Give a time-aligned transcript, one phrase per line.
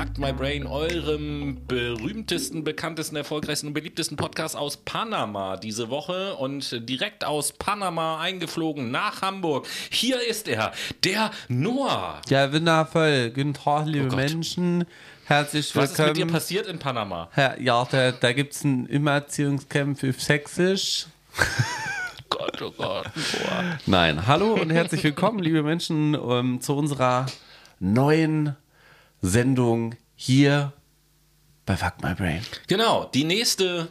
[0.00, 6.88] Fact My Brain, eurem berühmtesten, bekanntesten, erfolgreichsten und beliebtesten Podcast aus Panama diese Woche und
[6.88, 9.66] direkt aus Panama eingeflogen nach Hamburg.
[9.90, 10.72] Hier ist er,
[11.04, 12.22] der Noah.
[12.30, 13.28] Ja, wundervoll.
[13.34, 14.16] Guten Tag, liebe Oh.
[14.16, 14.86] Menschen.
[15.26, 16.32] Herzlich Was ist mit dir willkommen.
[16.32, 17.28] passiert in Panama?
[17.60, 21.08] Ja, da, da gibt es ein Immerziehungscamp für Sächsisch.
[22.30, 23.78] Gott, oh Gott, Noah.
[23.84, 27.26] Nein, hallo und herzlich willkommen, liebe Menschen, ähm, zu unserer
[27.80, 28.56] neuen
[29.22, 30.72] Sendung hier
[31.66, 32.40] bei Fuck My Brain.
[32.66, 33.88] Genau, die nächste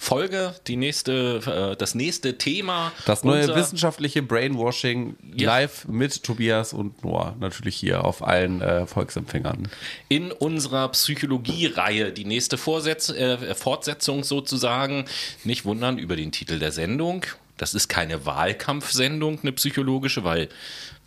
[0.00, 2.92] Folge, die nächste, äh, das nächste Thema.
[3.04, 5.48] Das neue wissenschaftliche Brainwashing Ja.
[5.48, 7.34] live mit Tobias und Noah.
[7.40, 9.68] Natürlich hier auf allen äh, Volksempfängern.
[10.08, 15.06] in unserer Psychologie-Reihe, die nächste Vorsetz äh, Fortsetzung sozusagen.
[15.42, 17.26] Nicht wundern über den Titel der Sendung.
[17.58, 20.48] Das ist keine Wahlkampfsendung, eine psychologische, weil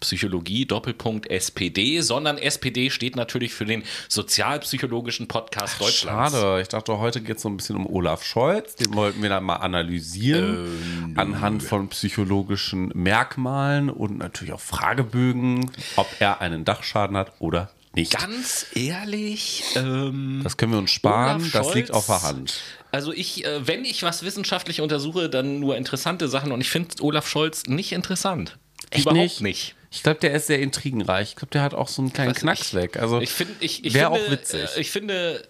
[0.02, 6.34] Psychologie Doppelpunkt SPD, sondern SPD steht natürlich für den sozialpsychologischen Podcast Deutschlands.
[6.34, 8.76] Schade, ich dachte, heute geht es so ein bisschen um Olaf Scholz.
[8.76, 16.08] Den wollten wir dann mal analysieren anhand von psychologischen Merkmalen und natürlich auch Fragebögen, ob
[16.20, 18.18] er einen Dachschaden hat oder nicht.
[18.18, 22.62] Ganz ehrlich, ähm, Das können wir uns sparen, das liegt auf der Hand.
[22.92, 27.02] Also ich, äh, wenn ich was wissenschaftlich untersuche, dann nur interessante Sachen und ich finde
[27.02, 28.58] Olaf Scholz nicht interessant.
[28.96, 29.76] Überhaupt nicht.
[29.92, 31.30] Ich glaube, der ist sehr intrigenreich.
[31.30, 32.74] Ich glaube, der hat auch so einen kleinen Weiß Knacks ich.
[32.74, 32.98] weg.
[32.98, 34.70] Also ich finde, ich, ich wäre finde, auch witzig.
[34.76, 35.48] äh, Ich finde,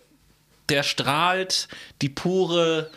[0.69, 1.67] der strahlt
[2.02, 2.89] die pure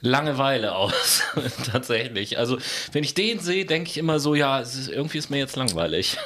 [0.00, 1.22] Langeweile aus.
[1.72, 2.38] Tatsächlich.
[2.38, 2.58] Also,
[2.92, 6.16] wenn ich den sehe, denke ich immer so, ja, ist, irgendwie ist mir jetzt langweilig.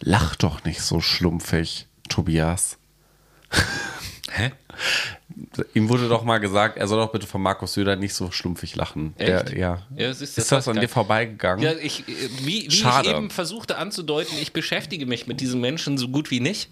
[0.00, 2.78] Lach doch nicht so schlumpfig, Tobias.
[4.30, 4.52] Hä?
[5.74, 8.74] Ihm wurde doch mal gesagt, er soll doch bitte von Markus Söder nicht so schlumpfig
[8.76, 9.14] lachen.
[9.18, 9.28] Echt?
[9.50, 9.82] Der, ja.
[9.96, 11.64] Ja, das ist- ist das das weiß an dir vorbeigegangen?
[11.64, 12.12] Ja, ich, äh,
[12.42, 13.08] wie, wie Schade.
[13.10, 16.70] ich eben versuchte anzudeuten, ich beschäftige mich mit diesen Menschen so gut wie nicht.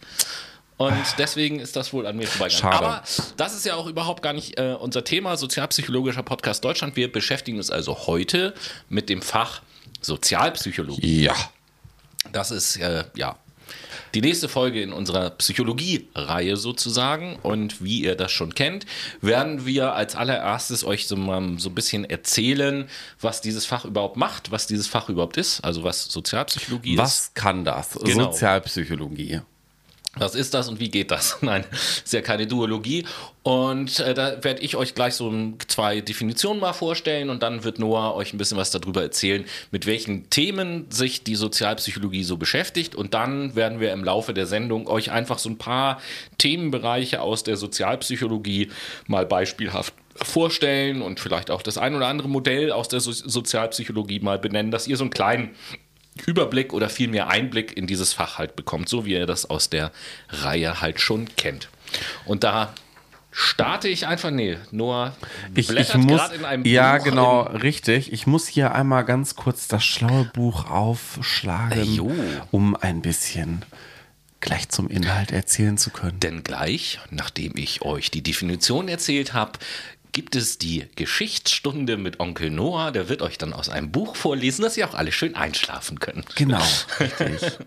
[0.79, 2.73] Und deswegen ist das wohl an mir vorbeigegangen.
[2.75, 2.87] Schade.
[2.87, 3.03] Aber
[3.39, 6.97] das ist ja auch überhaupt gar nicht äh, unser Thema, sozialpsychologischer Podcast Deutschland.
[6.97, 8.53] Wir beschäftigen uns also heute
[8.91, 9.63] mit dem Fach
[10.03, 11.23] Sozialpsychologie.
[11.23, 11.35] ja.
[12.33, 13.37] Das ist äh, ja
[14.17, 17.39] die nächste Folge in unserer Psychologie-Reihe sozusagen.
[17.43, 18.87] Und wie ihr das schon kennt,
[19.21, 22.89] werden wir als allererstes euch so mal so ein bisschen erzählen,
[23.21, 26.99] was dieses Fach überhaupt macht, was dieses Fach überhaupt ist, also was Sozialpsychologie ist.
[26.99, 27.91] Was kann das?
[28.03, 28.33] Genau.
[28.33, 29.43] Sozialpsychologie.
[30.19, 31.39] Was ist das und wie geht das?
[31.43, 33.05] Nein, ist ja keine Duologie.
[33.43, 37.65] Und äh, da werde ich euch gleich so ein- zwei Definitionen mal vorstellen und dann
[37.65, 42.37] wird Noah euch ein bisschen was darüber erzählen, mit welchen Themen sich die Sozialpsychologie so
[42.37, 42.95] beschäftigt.
[42.95, 46.01] Und dann werden wir im Laufe der Sendung euch einfach so ein paar
[46.39, 48.71] Themenbereiche aus der Sozialpsychologie
[49.07, 54.21] mal beispielhaft vorstellen und vielleicht auch das ein oder andere Modell aus der so Sozialpsychologie
[54.21, 55.51] mal benennen, dass ihr so einen kleinen
[56.25, 59.93] Überblick oder vielmehr Einblick in dieses Fach halt bekommt, so wie ihr das aus der
[60.31, 61.69] Reihe halt schon kennt.
[62.25, 62.73] Und da
[63.31, 65.15] starte ich einfach, nee, Noah
[65.55, 68.13] Ich, ich muss, in einem ja Buch genau, richtig.
[68.13, 72.11] Ich muss hier einmal ganz kurz das schlaue Buch aufschlagen, Jo.
[72.51, 73.65] um ein bisschen
[74.41, 76.19] gleich zum Inhalt erzählen zu können.
[76.21, 79.59] Denn gleich, nachdem ich euch die Definition erzählt habe,
[80.13, 82.93] gibt es die Geschichtsstunde mit Onkel Noah.
[82.93, 86.37] Der wird euch dann aus einem Buch vorlesen, dass ihr auch alle schön einschlafen könnt.
[86.37, 86.63] Genau,
[87.01, 87.59] richtig.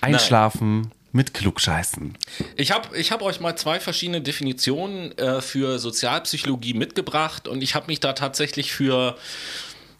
[0.00, 2.16] Einschlafen mit Klugscheißen.
[2.56, 7.74] Ich habe ich hab euch mal zwei verschiedene Definitionen äh, für Sozialpsychologie mitgebracht und ich
[7.74, 9.16] habe mich da tatsächlich für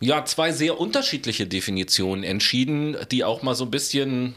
[0.00, 4.34] ja, zwei sehr unterschiedliche Definitionen entschieden, die auch mal so ein bisschen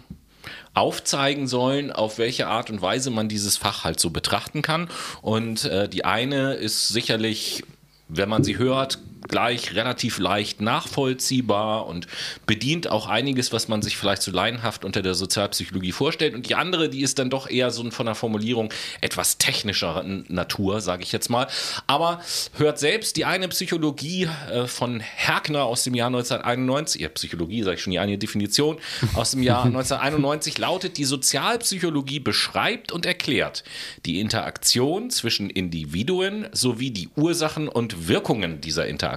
[0.74, 4.90] aufzeigen sollen, auf welche Art und Weise man dieses Fach halt so betrachten kann.
[5.22, 7.64] Und äh, die eine ist sicherlich,
[8.08, 12.08] wenn man sie hört, gleich relativ leicht nachvollziehbar und
[12.46, 16.34] bedient auch einiges, was man sich vielleicht so laienhaft unter der Sozialpsychologie vorstellt.
[16.34, 20.82] Und die andere, die ist dann doch eher so von der Formulierung etwas technischer Natur,
[20.82, 21.48] sage ich jetzt mal.
[21.88, 22.22] Aber
[22.58, 27.76] hört selbst die eine Psychologie äh, von Herkner aus dem Jahr 1991, ja, Psychologie, sage
[27.76, 28.78] ich schon, die eine Definition
[29.16, 33.64] aus dem Jahr 1991 lautet, die Sozialpsychologie beschreibt und erklärt
[34.06, 39.11] die Interaktion zwischen Individuen sowie die Ursachen und Wirkungen dieser Interaktion.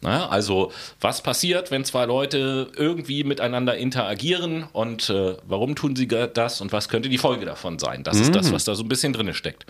[0.00, 6.08] Na, also was passiert, wenn zwei Leute irgendwie miteinander interagieren und äh, warum tun sie
[6.08, 8.04] das und was könnte die Folge davon sein?
[8.04, 9.66] Das ist das, was da so ein bisschen drin steckt.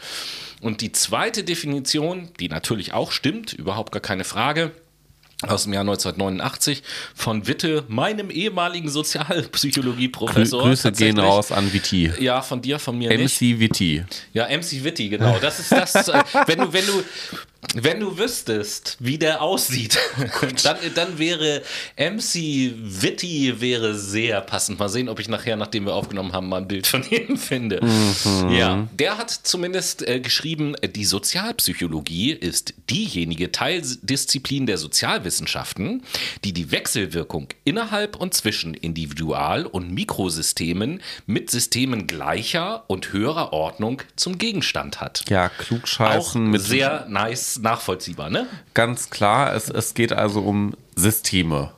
[0.60, 4.72] Und die zweite Definition, die natürlich auch stimmt, überhaupt gar keine Frage,
[5.46, 6.82] aus dem Jahr 1989
[7.14, 10.62] von Witte, meinem ehemaligen Sozialpsychologie-Professor.
[10.62, 12.10] Grüße gehen raus an Viti.
[12.18, 13.40] Ja, von dir, von mir nicht.
[13.40, 13.60] MC.
[14.32, 15.38] Ja, MC Witty, genau.
[15.40, 17.04] Das ist das, äh, wenn du, wenn du,
[17.74, 19.98] Wenn du wüsstest, wie der aussieht,
[20.62, 21.62] dann, dann wäre
[21.96, 22.72] MC
[23.02, 24.78] Witty wäre sehr passend.
[24.78, 27.84] Mal sehen, ob ich nachher, nachdem wir aufgenommen haben, mal ein Bild von ihm finde.
[27.84, 28.50] Mhm.
[28.50, 36.04] Ja, der hat zumindest äh, geschrieben, die Sozialpsychologie ist diejenige Teildisziplin der Sozialwissenschaften,
[36.44, 44.02] die die Wechselwirkung innerhalb und zwischen Individual- und Mikrosystemen mit Systemen gleicher und höherer Ordnung
[44.14, 45.24] zum Gegenstand hat.
[45.28, 48.46] Ja, klugscheißen Auch mit sehr nice nachvollziehbar, ne?
[48.74, 51.72] Ganz klar, es, es geht also um Systeme.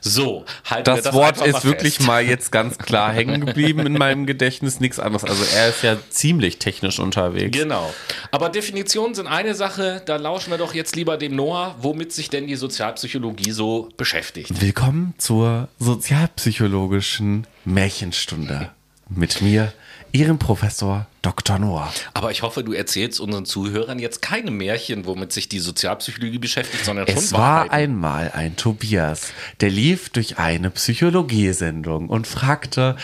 [0.00, 4.26] So, halt das, das Wort ist wirklich mal jetzt ganz klar hängen geblieben in meinem
[4.26, 5.24] Gedächtnis, nichts anderes.
[5.24, 7.56] Also er ist ja ziemlich technisch unterwegs.
[7.56, 7.92] Genau.
[8.30, 12.30] Aber Definitionen sind eine Sache, da lauschen wir doch jetzt lieber dem Noah, womit sich
[12.30, 14.60] denn die Sozialpsychologie so beschäftigt.
[14.60, 18.70] Willkommen zur sozialpsychologischen Märchenstunde.
[19.08, 19.72] Mit mir,
[20.12, 21.58] Ihrem Professor Dr.
[21.58, 21.92] Noah.
[22.14, 26.84] Aber ich hoffe, du erzählst unseren Zuhörern jetzt keine Märchen, womit sich die Sozialpsychologie beschäftigt,
[26.84, 32.94] sondern schon Es war einmal ein Tobias, der lief durch eine Psychologiesendung und fragte,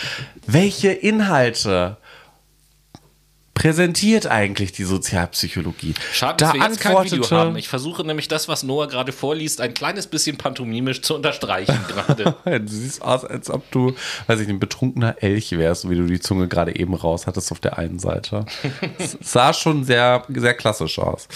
[0.46, 1.96] welche Inhalte
[3.54, 5.94] präsentiert eigentlich die Sozialpsychologie?
[6.12, 7.56] Schade, dass da wir jetzt kein Video haben.
[7.56, 12.34] Ich versuche nämlich das, was Noah gerade vorliest, ein kleines bisschen pantomimisch zu unterstreichen gerade.
[12.44, 13.94] du siehst aus, als ob du,
[14.26, 17.60] weiß ich, ein betrunkener Elch wärst, wie du die Zunge gerade eben raus hattest auf
[17.60, 18.46] der einen Seite.
[19.20, 21.28] sah schon sehr, sehr klassisch aus.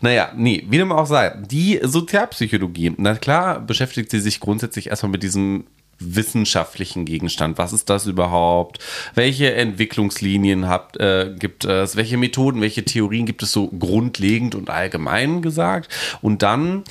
[0.00, 1.36] Naja, nee, wie dem auch sei.
[1.46, 5.64] Die Sozialpsychologie, na klar, beschäftigt sie sich grundsätzlich erstmal mit diesem
[6.04, 7.58] wissenschaftlichen Gegenstand.
[7.58, 8.78] Was ist das überhaupt?
[9.14, 11.96] Welche Entwicklungslinien habt, äh, gibt es?
[11.96, 15.88] Welche Methoden, welche Theorien gibt es so grundlegend und allgemein gesagt?
[16.20, 16.84] Und dann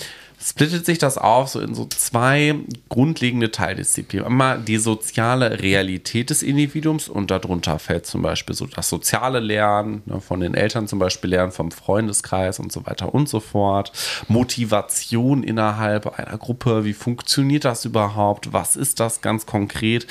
[0.43, 2.55] splittet sich das auf so in so zwei
[2.89, 4.25] grundlegende Teildisziplinen.
[4.25, 10.01] Einmal die soziale Realität des Individuums und darunter fällt zum Beispiel so das soziale Lernen,
[10.05, 13.91] ne, von den Eltern zum Beispiel Lernen vom Freundeskreis und so weiter und so fort.
[14.27, 18.51] Motivation innerhalb einer Gruppe, wie funktioniert das überhaupt?
[18.51, 20.07] Was ist das ganz konkret?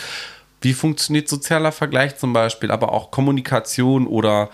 [0.60, 4.50] Wie funktioniert sozialer Vergleich zum Beispiel, aber auch Kommunikation oder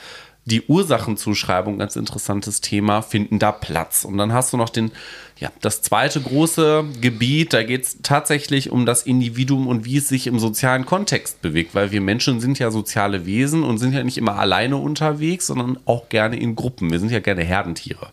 [0.47, 4.05] die Ursachenzuschreibung, ganz interessantes Thema, finden da Platz.
[4.05, 4.93] Und dann hast du noch den
[5.39, 10.09] ja, das zweite große Gebiet, da geht es tatsächlich um das Individuum und wie es
[10.09, 14.03] sich im sozialen Kontext bewegt, weil wir Menschen sind ja soziale Wesen und sind ja
[14.03, 16.91] nicht immer alleine unterwegs, sondern auch gerne in Gruppen.
[16.91, 18.09] Wir sind ja gerne Herdentiere.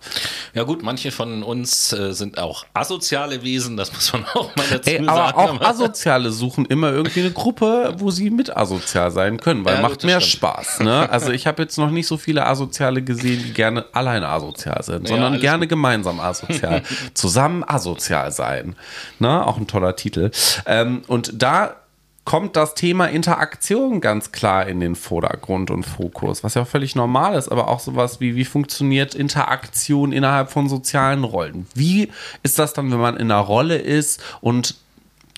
[0.54, 4.66] Ja gut, manche von uns äh, sind auch asoziale Wesen, das muss man auch mal
[4.70, 5.38] dazu Ey, aber sagen.
[5.38, 9.82] Auch Asoziale suchen immer irgendwie eine Gruppe, wo sie mit asozial sein können, weil ja,
[9.82, 10.34] macht mehr stimmt.
[10.34, 10.80] Spaß.
[10.82, 11.10] Ne?
[11.10, 15.04] Also ich habe jetzt noch nicht so viele Asoziale gesehen, die gerne alleine asozial sind,
[15.04, 15.70] ja, sondern gerne gut.
[15.70, 16.84] gemeinsam asozial.
[17.14, 18.76] Zusammen asozial sein.
[19.20, 19.46] Ne?
[19.46, 20.32] Auch ein toller Titel.
[20.66, 21.76] Ähm, und da
[22.26, 26.96] kommt das Thema Interaktion ganz klar in den Vordergrund und Fokus, was ja auch völlig
[26.96, 31.68] normal ist, aber auch sowas wie, wie funktioniert Interaktion innerhalb von sozialen Rollen?
[31.76, 32.12] Wie
[32.42, 34.76] ist das dann, wenn man in einer Rolle ist und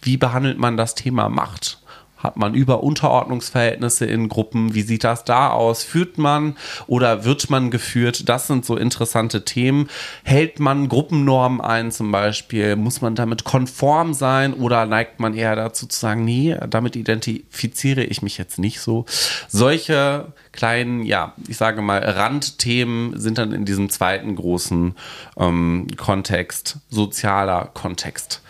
[0.03, 1.79] wie behandelt man das Thema Macht?
[2.25, 4.73] Hat man über Unterordnungsverhältnisse in Gruppen?
[4.73, 5.83] Wie sieht das da aus?
[5.83, 6.57] Führt man
[6.87, 8.27] oder wird man geführt?
[8.27, 9.91] Das sind so interessante Themen.
[10.23, 12.77] Hält man Gruppennormen ein zum Beispiel?
[12.77, 18.03] Muss man damit konform sein oder neigt man eher dazu zu sagen, nee, damit identifiziere
[18.03, 19.05] ich mich jetzt nicht so?
[19.47, 24.95] Solche kleinen, ja, ich sage mal, Randthemen sind dann in diesem zweiten großen
[25.37, 28.41] ähm, Kontext, sozialer Kontext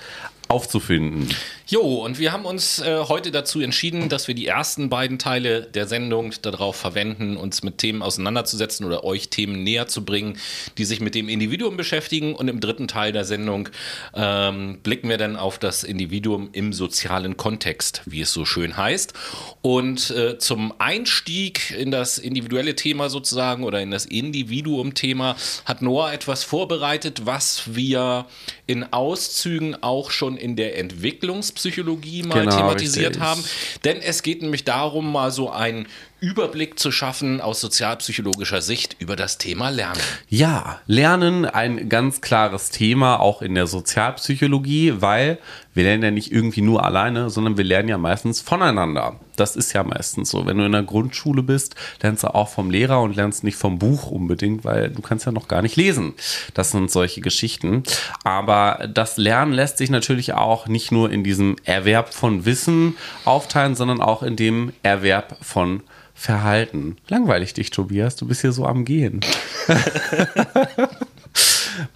[0.48, 1.28] aufzufinden.
[1.68, 5.64] Jo, und wir haben uns äh, heute dazu entschieden, dass wir die ersten beiden Teile
[5.64, 10.38] der Sendung darauf verwenden, uns mit Themen auseinanderzusetzen oder euch Themen näher zu bringen,
[10.78, 12.36] die sich mit dem Individuum beschäftigen.
[12.36, 13.70] Und im dritten Teil der Sendung
[14.14, 19.14] ähm, blicken wir dann auf das Individuum im sozialen Kontext, wie es so schön heißt.
[19.64, 26.14] Und äh, zum Einstieg in das individuelle Thema sozusagen oder in das Individuum-Thema hat Noah
[26.14, 28.28] etwas vorbereitet, was wir
[28.68, 33.24] in Auszügen auch schon in der Entwicklungs Psychologie mal genau, thematisiert richtig.
[33.24, 33.44] haben.
[33.84, 35.88] Denn es geht nämlich darum, mal so ein
[36.26, 40.02] Überblick zu schaffen aus sozialpsychologischer Sicht über das Thema Lernen.
[40.28, 45.38] Ja, Lernen ein ganz klares Thema auch in der Sozialpsychologie, weil
[45.76, 49.20] wir lernen ja nicht irgendwie nur alleine, sondern wir lernen ja meistens voneinander.
[49.36, 50.48] Das ist ja meistens so.
[50.48, 53.78] Wenn du in der Grundschule bist, lernst du auch vom Lehrer und lernst nicht vom
[53.78, 56.16] Buch unbedingt, weil du kannst ja noch gar nicht lesen.
[56.56, 57.84] Das sind solche Geschichten.
[58.24, 63.76] Aber das Lernen lässt sich natürlich auch nicht nur in diesem Erwerb von Wissen aufteilen,
[63.76, 65.84] sondern auch in dem Erwerb von
[66.18, 66.96] Verhalten.
[67.10, 68.16] Langweilig dich, Tobias.
[68.16, 69.20] Du bist hier so am Gehen.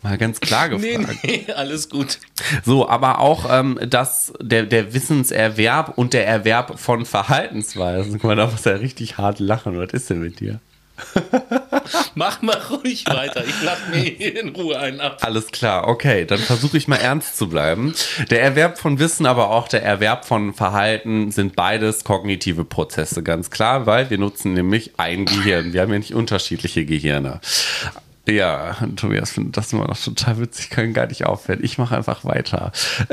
[0.03, 1.23] Mal ganz klar gefragt.
[1.23, 2.19] Nee, nee, alles gut.
[2.65, 8.13] So, aber auch ähm, das, der, der Wissenserwerb und der Erwerb von Verhaltensweisen.
[8.13, 9.77] Guck mal, da muss er richtig hart lachen.
[9.77, 10.59] Was ist denn mit dir?
[12.15, 13.43] Mach mal ruhig weiter.
[13.45, 15.19] Ich lach mir hier in Ruhe einen ab.
[15.21, 17.93] Alles klar, okay, dann versuche ich mal ernst zu bleiben.
[18.29, 23.49] Der Erwerb von Wissen, aber auch der Erwerb von Verhalten sind beides kognitive Prozesse, ganz
[23.49, 25.73] klar, weil wir nutzen nämlich ein Gehirn.
[25.73, 27.39] Wir haben ja nicht unterschiedliche Gehirne.
[28.27, 31.63] Ja, Tobias findet das immer noch total witzig, können gar nicht aufhören.
[31.63, 32.71] Ich mache einfach weiter.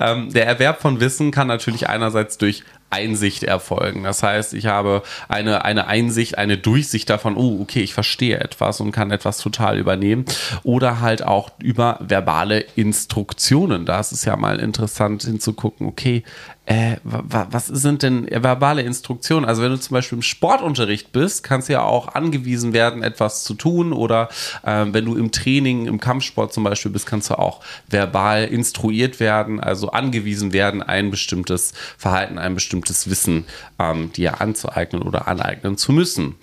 [0.00, 4.02] ähm, der Erwerb von Wissen kann natürlich einerseits durch Einsicht erfolgen.
[4.02, 8.80] Das heißt, ich habe eine, eine Einsicht, eine Durchsicht davon, oh, okay, ich verstehe etwas
[8.80, 10.24] und kann etwas total übernehmen.
[10.64, 13.86] Oder halt auch über verbale Instruktionen.
[13.86, 16.24] Da ist es ja mal interessant hinzugucken, okay,
[16.66, 19.44] äh, was sind denn verbale Instruktionen?
[19.44, 23.42] Also wenn du zum Beispiel im Sportunterricht bist, kannst du ja auch angewiesen werden, etwas
[23.42, 24.28] zu tun oder
[24.64, 29.18] äh, wenn du im Training, im Kampfsport zum Beispiel bist, kannst du auch verbal instruiert
[29.18, 32.79] werden, also angewiesen werden, ein bestimmtes Verhalten, ein bestimmtes
[33.10, 33.44] Wissen
[33.78, 36.36] ähm, dir anzueignen oder aneignen zu müssen.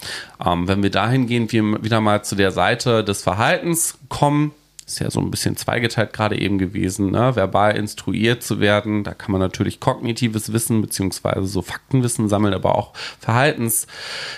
[0.44, 4.53] Ähm, wenn wir dahingehend wieder mal zu der Seite des Verhaltens kommen,
[4.88, 7.36] ist ja so ein bisschen zweigeteilt gerade eben gewesen, ne?
[7.36, 9.03] verbal instruiert zu werden.
[9.03, 13.86] Da kann man natürlich kognitives Wissen beziehungsweise so Faktenwissen sammeln, aber auch Verhaltens,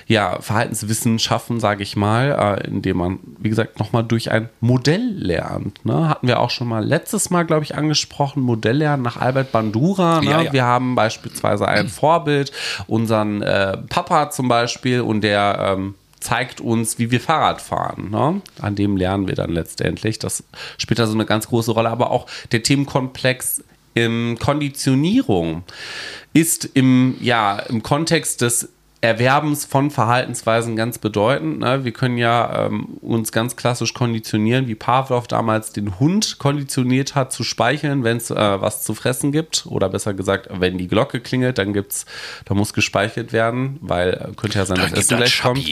[0.08, 5.14] ja, Verhaltenswissen schaffen, sage ich mal, äh, indem man, wie gesagt, nochmal durch ein Modell
[5.16, 5.86] lernt.
[5.86, 6.10] Ne?
[6.10, 10.20] Hatten wir auch schon mal letztes Mal, glaube ich, angesprochen, Modelllernen nach Albert Bandura.
[10.20, 10.32] Ne?
[10.32, 10.54] Ja, ja.
[10.54, 12.52] Wir haben beispielsweise ein Vorbild,
[12.88, 18.10] unseren äh, Papa zum Beispiel, und der ähm, zeigt uns, wie wir Fahrrad fahren.
[18.12, 18.42] Ne?
[18.62, 20.20] An dem lernen wir dann letztendlich.
[20.20, 20.44] Das
[20.78, 21.90] spielt da so eine ganz große Rolle.
[21.90, 23.64] Aber auch der Themenkomplex
[24.40, 25.64] Konditionierung
[26.34, 28.70] ist im, ja, im Kontext des
[29.02, 31.60] Erwerbens von Verhaltensweisen ganz bedeutend.
[31.60, 31.86] Ne?
[31.86, 37.32] Wir können ja ähm, uns ganz klassisch konditionieren, wie Pavlov damals den Hund konditioniert hat
[37.32, 39.66] zu speicheln, wenn es äh, was zu fressen gibt.
[39.68, 42.06] Oder besser gesagt, wenn die Glocke klingelt, dann gibt's,
[42.44, 45.66] da muss gespeichert werden, weil äh, könnte ja sein, dass Essen gleich kommt.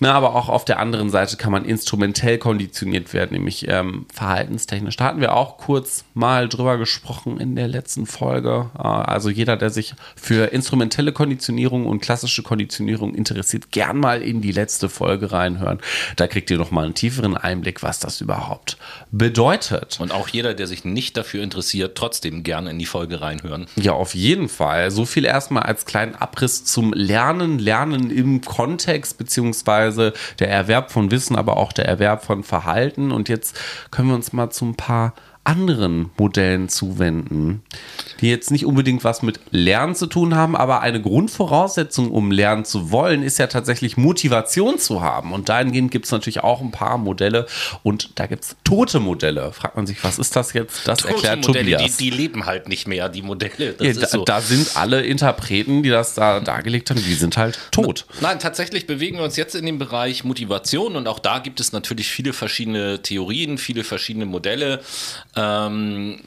[0.00, 4.96] Na, aber auch auf der anderen Seite kann man instrumentell konditioniert werden, nämlich ähm, verhaltenstechnisch.
[4.96, 8.70] Da hatten wir auch kurz mal drüber gesprochen in der letzten Folge.
[8.78, 14.22] Äh, also jeder, der sich für instrumentelle Konditionierung und klassische psychologische Konditionierung interessiert, gern mal
[14.22, 15.80] in die letzte Folge reinhören.
[16.16, 18.76] Da kriegt ihr noch mal einen tieferen Einblick, was das überhaupt
[19.10, 19.98] bedeutet.
[20.00, 23.66] Und auch jeder, der sich nicht dafür interessiert, trotzdem gerne in die Folge reinhören.
[23.76, 24.90] Ja, auf jeden Fall.
[24.90, 31.10] So viel erstmal als kleinen Abriss zum Lernen, Lernen im Kontext beziehungsweise der Erwerb von
[31.10, 33.12] Wissen, aber auch der Erwerb von Verhalten.
[33.12, 33.58] Und jetzt
[33.90, 35.14] können wir uns mal zu ein paar
[35.48, 37.62] anderen Modellen zuwenden,
[38.20, 42.66] die jetzt nicht unbedingt was mit Lernen zu tun haben, aber eine Grundvoraussetzung, um lernen
[42.66, 45.32] zu wollen, ist ja tatsächlich Motivation zu haben.
[45.32, 47.46] Und dahingehend gibt es natürlich auch ein paar Modelle
[47.82, 49.50] und da gibt es tote Modelle.
[49.52, 50.86] Fragt man sich, was ist das jetzt?
[50.86, 51.96] Das tote erklärt Modelle, Tobias.
[51.96, 53.74] Die, die, leben halt nicht mehr, die Modelle.
[53.80, 54.24] Ja, da, so.
[54.24, 58.04] da, sind alle Interpreten, die das da dargelegt haben, die sind halt tot.
[58.20, 61.72] Nein, tatsächlich bewegen wir uns jetzt in dem Bereich Motivation und auch da gibt es
[61.72, 64.80] natürlich viele verschiedene Theorien, viele verschiedene Modelle.
[65.38, 66.18] Ähm,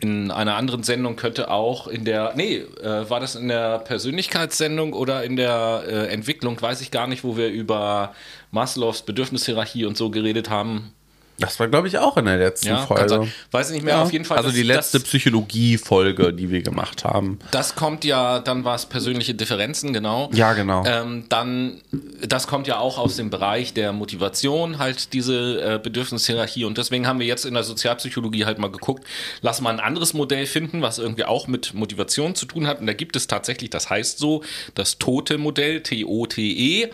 [0.00, 4.94] in einer anderen Sendung könnte auch in der, nee, äh, war das in der Persönlichkeitssendung
[4.94, 8.14] oder in der äh, Entwicklung, weiß ich gar nicht, wo wir über
[8.50, 10.92] Maslows Bedürfnishierarchie und so geredet haben.
[11.40, 13.28] Das war, glaube ich, auch in der letzten ja, Folge.
[13.52, 14.02] Weiß ich nicht mehr, ja.
[14.02, 14.38] auf jeden Fall.
[14.38, 17.38] Also die letzte Psychologie-Folge, die wir gemacht haben.
[17.52, 20.30] Das kommt ja, dann war es persönliche Differenzen, genau.
[20.32, 20.84] Ja, genau.
[20.84, 21.80] Ähm, dann,
[22.26, 26.64] das kommt ja auch aus dem Bereich der Motivation, halt diese äh, Bedürfnishierarchie.
[26.64, 29.06] Und deswegen haben wir jetzt in der Sozialpsychologie halt mal geguckt,
[29.40, 32.80] lass mal ein anderes Modell finden, was irgendwie auch mit Motivation zu tun hat.
[32.80, 34.42] Und da gibt es tatsächlich, das heißt so,
[34.74, 36.88] das Tote-Modell, T-O-T-E.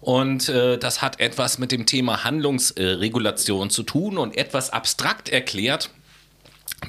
[0.00, 5.28] Und äh, das hat etwas mit dem Thema Handlungsregulation zu tun tun und etwas abstrakt
[5.28, 5.90] erklärt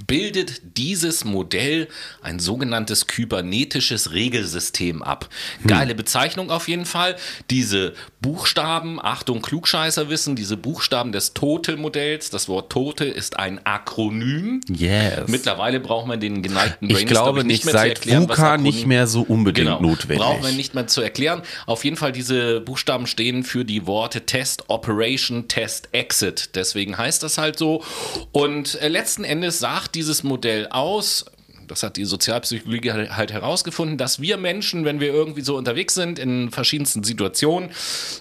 [0.08, 1.88] bildet dieses Modell
[2.22, 5.30] ein sogenanntes kybernetisches Regelsystem ab.
[5.66, 7.16] Geile Bezeichnung auf jeden Fall.
[7.50, 14.62] Diese Buchstaben, Achtung, Klugscheißer wissen, diese Buchstaben des Tote-Modells, das Wort Tote ist ein Akronym.
[14.68, 15.28] Yes.
[15.28, 19.22] Mittlerweile braucht man den geneigten Brains, ich glaube nicht, mehr seit VUCA nicht mehr so
[19.22, 20.20] unbedingt genau, notwendig.
[20.20, 21.42] Braucht man nicht mehr zu erklären.
[21.66, 26.56] Auf jeden Fall, diese Buchstaben stehen für die Worte Test, Operation, Test, Exit.
[26.56, 27.84] Deswegen heißt das halt so.
[28.32, 31.26] Und äh, letzten Endes sagt sagt dieses Modell aus,
[31.68, 35.94] das hat die Sozialpsychologie halt, halt herausgefunden, dass wir Menschen, wenn wir irgendwie so unterwegs
[35.94, 37.70] sind in verschiedensten Situationen,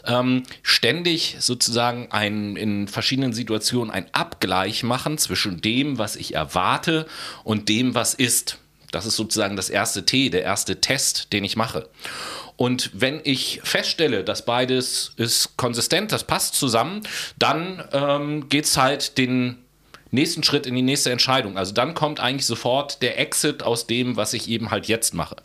[0.06, 7.06] ähm, ständig sozusagen ein, in verschiedenen Situationen ein Abgleich machen zwischen dem, was ich erwarte
[7.42, 8.58] und dem, was ist.
[8.92, 11.88] Das ist sozusagen das erste T, der erste Test, den ich mache.
[12.54, 17.02] Und wenn ich feststelle, dass beides ist konsistent, das passt zusammen,
[17.36, 19.64] dann ähm, geht es halt den
[20.10, 21.58] nächsten Schritt in die nächste Entscheidung.
[21.58, 25.36] Also dann kommt eigentlich sofort der Exit aus dem, was ich eben halt jetzt mache.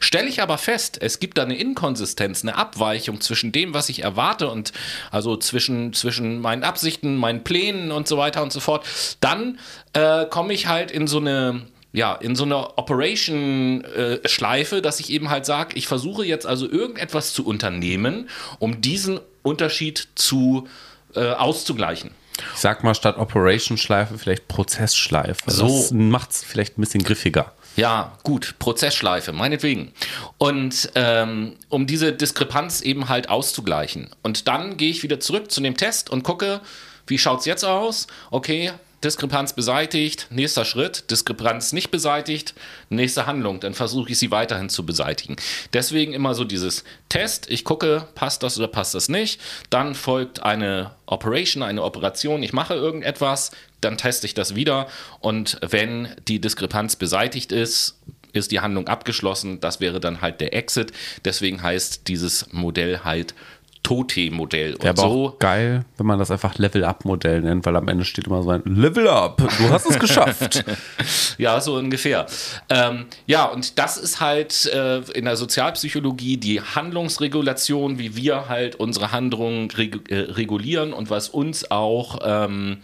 [0.00, 4.02] Stelle ich aber fest, es gibt da eine Inkonsistenz, eine Abweichung zwischen dem, was ich
[4.02, 4.72] erwarte und
[5.10, 8.86] also zwischen, zwischen meinen Absichten, meinen Plänen und so weiter und so fort,
[9.20, 9.58] dann
[9.92, 11.62] äh, komme ich halt in so eine
[11.92, 16.70] ja, in so einer Operation-Schleife, äh, dass ich eben halt sage, ich versuche jetzt also
[16.70, 18.28] irgendetwas zu unternehmen,
[18.60, 20.68] um diesen Unterschied zu
[21.14, 22.12] äh, auszugleichen.
[22.54, 25.50] Ich sag mal statt Operation-Schleife vielleicht Prozessschleife.
[25.50, 25.66] So.
[25.66, 27.52] Das macht es vielleicht ein bisschen griffiger.
[27.76, 29.92] Ja, gut, Prozessschleife, meinetwegen.
[30.38, 34.10] Und ähm, um diese Diskrepanz eben halt auszugleichen.
[34.22, 36.60] Und dann gehe ich wieder zurück zu dem Test und gucke,
[37.06, 38.06] wie schaut es jetzt aus?
[38.30, 42.54] Okay, Diskrepanz beseitigt, nächster Schritt, Diskrepanz nicht beseitigt,
[42.90, 45.36] nächste Handlung, dann versuche ich sie weiterhin zu beseitigen.
[45.72, 49.40] Deswegen immer so dieses Test, ich gucke, passt das oder passt das nicht,
[49.70, 54.86] dann folgt eine Operation, eine Operation, ich mache irgendetwas, dann teste ich das wieder.
[55.20, 57.98] Und wenn die Diskrepanz beseitigt ist,
[58.32, 60.92] ist die Handlung abgeschlossen, das wäre dann halt der Exit.
[61.24, 63.34] Deswegen heißt dieses Modell halt
[63.82, 64.76] Tote-Modell.
[64.80, 68.26] Wäre aber so, auch geil, wenn man das einfach Level-Up-Modell nennt, weil am Ende steht
[68.26, 70.64] immer so ein Level Up, du hast es geschafft.
[71.38, 72.26] ja, so ungefähr.
[72.68, 78.76] Ähm, ja, und das ist halt äh, in der Sozialpsychologie die Handlungsregulation, wie wir halt
[78.76, 82.78] unsere Handlungen reg äh, regulieren und was uns auch ähm,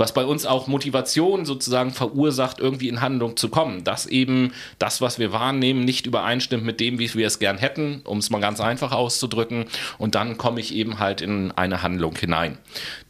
[0.00, 3.84] was bei uns auch Motivation sozusagen verursacht, irgendwie in Handlung zu kommen.
[3.84, 8.00] Dass eben das, was wir wahrnehmen, nicht übereinstimmt mit dem, wie wir es gern hätten,
[8.04, 9.66] um es mal ganz einfach auszudrücken.
[9.98, 12.58] Und dann komme ich eben halt in eine Handlung hinein.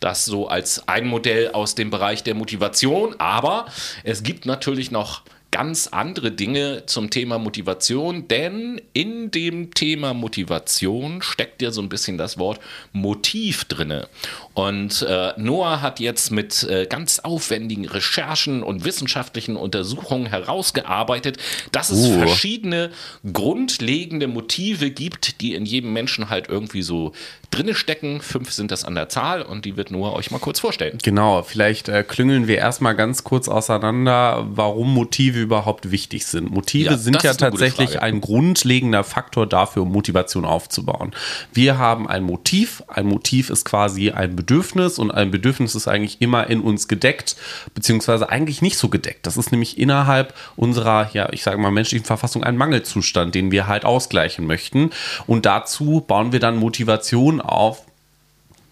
[0.01, 3.15] Das so als ein Modell aus dem Bereich der Motivation.
[3.19, 3.67] Aber
[4.03, 11.23] es gibt natürlich noch ganz andere Dinge zum Thema Motivation, denn in dem Thema Motivation
[11.23, 12.61] steckt ja so ein bisschen das Wort
[12.93, 14.09] Motiv drinne.
[14.55, 21.39] Und äh, Noah hat jetzt mit äh, ganz aufwendigen Recherchen und wissenschaftlichen Untersuchungen herausgearbeitet,
[21.73, 22.19] dass es uh.
[22.19, 22.91] verschiedene
[23.33, 27.13] grundlegende Motive gibt, die in jedem Menschen halt irgendwie so
[27.51, 28.21] drinne stecken.
[28.21, 30.99] Fünf sind das an der Zahl und die wird Noah euch mal kurz vorstellen.
[31.03, 36.51] Genau, vielleicht äh, klüngeln wir erstmal ganz kurz auseinander, warum Motive überhaupt wichtig sind.
[36.51, 41.13] Motive ja, sind ja tatsächlich ein grundlegender Faktor dafür, um Motivation aufzubauen.
[41.53, 42.83] Wir haben ein Motiv.
[42.89, 47.37] Ein Motiv ist quasi ein Bedürfnis und ein Bedürfnis ist eigentlich immer in uns gedeckt,
[47.75, 49.27] beziehungsweise eigentlich nicht so gedeckt.
[49.27, 53.67] Das ist nämlich innerhalb unserer, ja, ich sage mal, menschlichen Verfassung ein Mangelzustand, den wir
[53.67, 54.91] halt ausgleichen möchten.
[55.27, 57.87] Und dazu bauen wir dann Motivation auf,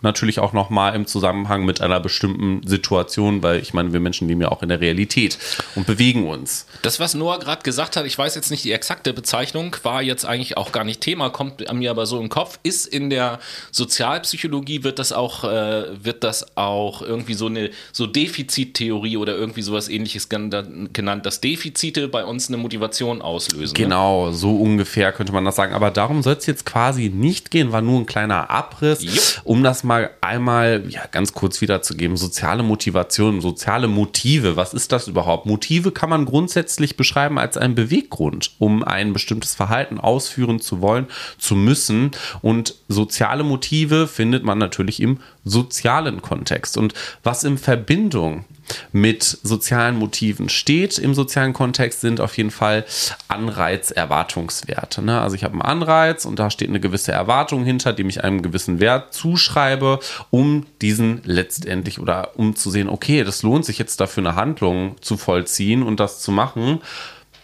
[0.02, 4.40] natürlich auch nochmal im Zusammenhang mit einer bestimmten Situation, weil ich meine, wir Menschen leben
[4.40, 5.38] ja auch in der Realität
[5.74, 6.66] und bewegen uns.
[6.82, 10.24] Das, was Noah gerade gesagt hat, ich weiß jetzt nicht die exakte Bezeichnung, war jetzt
[10.24, 13.40] eigentlich auch gar nicht Thema, kommt mir aber so im Kopf, ist in der
[13.72, 19.62] Sozialpsychologie wird das auch, äh, wird das auch irgendwie so eine so Defizittheorie oder irgendwie
[19.62, 23.74] sowas ähnliches genannt, dass Defizite bei uns eine Motivation auslösen.
[23.74, 23.84] Ne?
[23.84, 24.32] Genau, ne?
[24.32, 25.74] so ungefähr könnte man das sagen.
[25.74, 29.42] Aber darum soll es jetzt quasi nicht gehen, war nur ein kleiner Abriss, Jupp.
[29.44, 29.87] um das mal
[30.20, 32.16] einmal ja, ganz kurz wiederzugeben.
[32.16, 35.46] Soziale Motivation, soziale Motive, was ist das überhaupt?
[35.46, 41.06] Motive kann man grundsätzlich beschreiben als einen Beweggrund, um ein bestimmtes Verhalten ausführen zu wollen,
[41.38, 42.10] zu müssen.
[42.42, 46.76] Und soziale Motive findet man natürlich im sozialen Kontext.
[46.76, 48.44] Und was in Verbindung
[48.92, 52.84] mit sozialen Motiven steht im sozialen Kontext, sind auf jeden Fall
[53.28, 55.02] Anreizerwartungswerte.
[55.02, 55.20] Ne?
[55.20, 58.42] Also ich habe einen Anreiz und da steht eine gewisse Erwartung hinter, dem ich einem
[58.42, 60.00] gewissen Wert zuschreibe,
[60.30, 64.96] um diesen letztendlich oder um zu sehen, okay, das lohnt sich jetzt dafür eine Handlung
[65.00, 66.80] zu vollziehen und das zu machen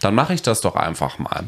[0.04, 1.44] dann mache ich das doch einfach mal.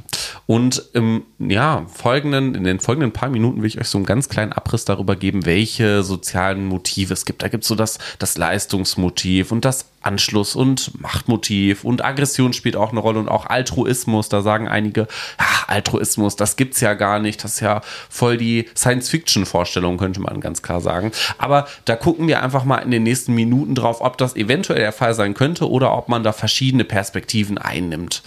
[0.46, 4.28] Und im ja, folgenden, in den folgenden paar Minuten will ich euch so einen ganz
[4.28, 7.42] kleinen Abriss darüber geben, welche sozialen Motive es gibt.
[7.42, 12.76] Da gibt es so das, das Leistungsmotiv und das Anschluss- und Machtmotiv und Aggression spielt
[12.76, 14.28] auch eine Rolle und auch Altruismus.
[14.28, 17.42] Da sagen einige, ja, Altruismus, das gibt's ja gar nicht.
[17.42, 21.10] Das ist ja voll die Science-Fiction-Vorstellung, könnte man ganz klar sagen.
[21.38, 24.92] Aber da gucken wir einfach mal in den nächsten Minuten drauf, ob das eventuell der
[24.92, 28.22] Fall sein könnte oder ob man da verschiedene Perspektiven einnimmt.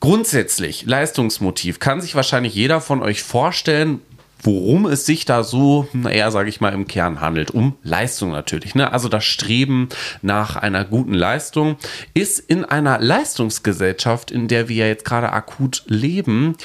[0.00, 4.00] Grundsätzlich, Leistungsmotiv kann sich wahrscheinlich jeder von euch vorstellen,
[4.42, 7.50] worum es sich da so, naja, sage ich mal, im Kern handelt.
[7.50, 8.74] Um Leistung natürlich.
[8.74, 8.92] Ne?
[8.92, 9.88] Also das Streben
[10.22, 11.76] nach einer guten Leistung
[12.14, 16.56] ist in einer Leistungsgesellschaft, in der wir ja jetzt gerade akut leben,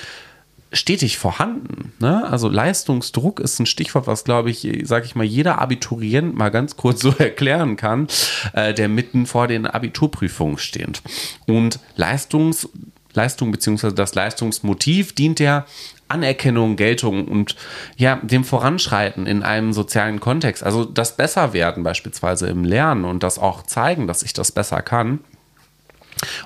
[0.71, 1.93] stetig vorhanden.
[1.99, 2.25] Ne?
[2.29, 6.75] Also Leistungsdruck ist ein Stichwort, was, glaube ich, sage ich mal, jeder Abiturient mal ganz
[6.75, 8.07] kurz so erklären kann,
[8.53, 11.01] äh, der mitten vor den Abiturprüfungen steht.
[11.45, 12.69] Und Leistungs
[13.15, 13.91] Leistung bzw.
[13.93, 15.65] das Leistungsmotiv dient ja
[16.07, 17.55] Anerkennung, Geltung und
[17.97, 20.63] ja, dem Voranschreiten in einem sozialen Kontext.
[20.63, 25.19] Also das Besserwerden beispielsweise im Lernen und das auch zeigen, dass ich das besser kann.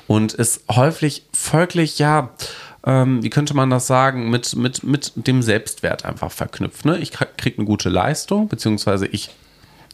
[0.07, 2.29] Und ist häufig folglich, ja,
[2.85, 6.85] ähm, wie könnte man das sagen, mit, mit, mit dem Selbstwert einfach verknüpft.
[6.85, 6.97] Ne?
[6.97, 9.29] Ich kriege eine gute Leistung, beziehungsweise ich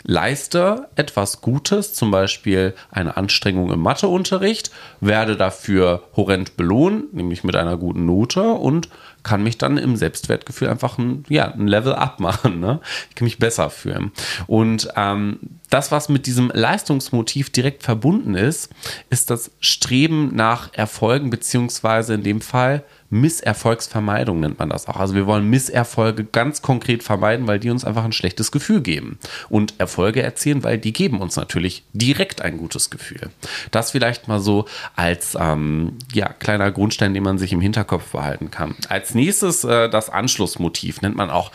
[0.04, 4.70] leiste etwas Gutes, zum Beispiel eine Anstrengung im Matheunterricht,
[5.02, 8.90] werde dafür horrend belohnt, nämlich mit einer guten Note und
[9.26, 12.62] kann mich dann im Selbstwertgefühl einfach ein, ja, ein Level up machen.
[12.62, 12.80] Ne?
[13.10, 14.12] Ich kann mich besser fühlen.
[14.48, 18.70] Und ähm, das, was mit diesem Leistungsmotiv direkt verbunden ist,
[19.10, 24.98] ist das Streben nach Erfolgen, beziehungsweise in dem Fall Misserfolgsvermeidung nennt man das auch.
[24.98, 29.20] Also wir wollen Misserfolge ganz konkret vermeiden, weil die uns einfach ein schlechtes Gefühl geben.
[29.50, 33.30] Und Erfolge erzielen, weil die geben uns natürlich direkt ein gutes Gefühl.
[33.72, 34.66] Das vielleicht mal so
[34.96, 38.76] als ähm, ja, kleiner Grundstein, den man sich im Hinterkopf behalten kann.
[38.90, 41.52] Als nächstes äh, das Anschlussmotiv nennt man auch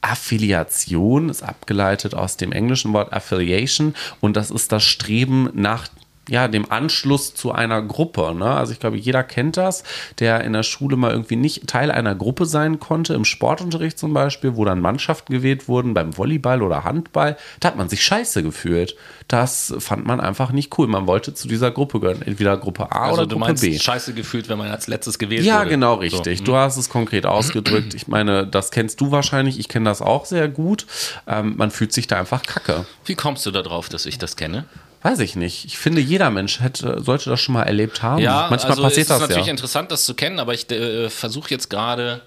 [0.00, 5.88] Affiliation, ist abgeleitet aus dem englischen Wort Affiliation und das ist das Streben nach
[6.28, 8.34] ja, dem Anschluss zu einer Gruppe.
[8.34, 8.46] Ne?
[8.46, 9.84] Also ich glaube, jeder kennt das,
[10.18, 14.14] der in der Schule mal irgendwie nicht Teil einer Gruppe sein konnte, im Sportunterricht zum
[14.14, 17.36] Beispiel, wo dann Mannschaften gewählt wurden, beim Volleyball oder Handball.
[17.60, 18.96] Da hat man sich scheiße gefühlt.
[19.28, 20.86] Das fand man einfach nicht cool.
[20.86, 23.78] Man wollte zu dieser Gruppe gehören, entweder Gruppe A also oder Gruppe meinst, B.
[23.78, 25.64] scheiße gefühlt, wenn man als letztes gewählt ja, wurde.
[25.64, 26.38] Ja, genau, richtig.
[26.38, 26.44] So.
[26.44, 27.94] Du hast es konkret ausgedrückt.
[27.94, 29.58] Ich meine, das kennst du wahrscheinlich.
[29.58, 30.86] Ich kenne das auch sehr gut.
[31.26, 32.86] Ähm, man fühlt sich da einfach kacke.
[33.04, 34.64] Wie kommst du darauf, dass ich das kenne?
[35.04, 35.66] Weiß ich nicht.
[35.66, 38.22] Ich finde, jeder Mensch hätte, sollte das schon mal erlebt haben.
[38.22, 39.18] Ja, manchmal also passiert das.
[39.18, 39.50] Es ist natürlich ja.
[39.50, 42.22] interessant, das zu kennen, aber ich äh, versuche jetzt gerade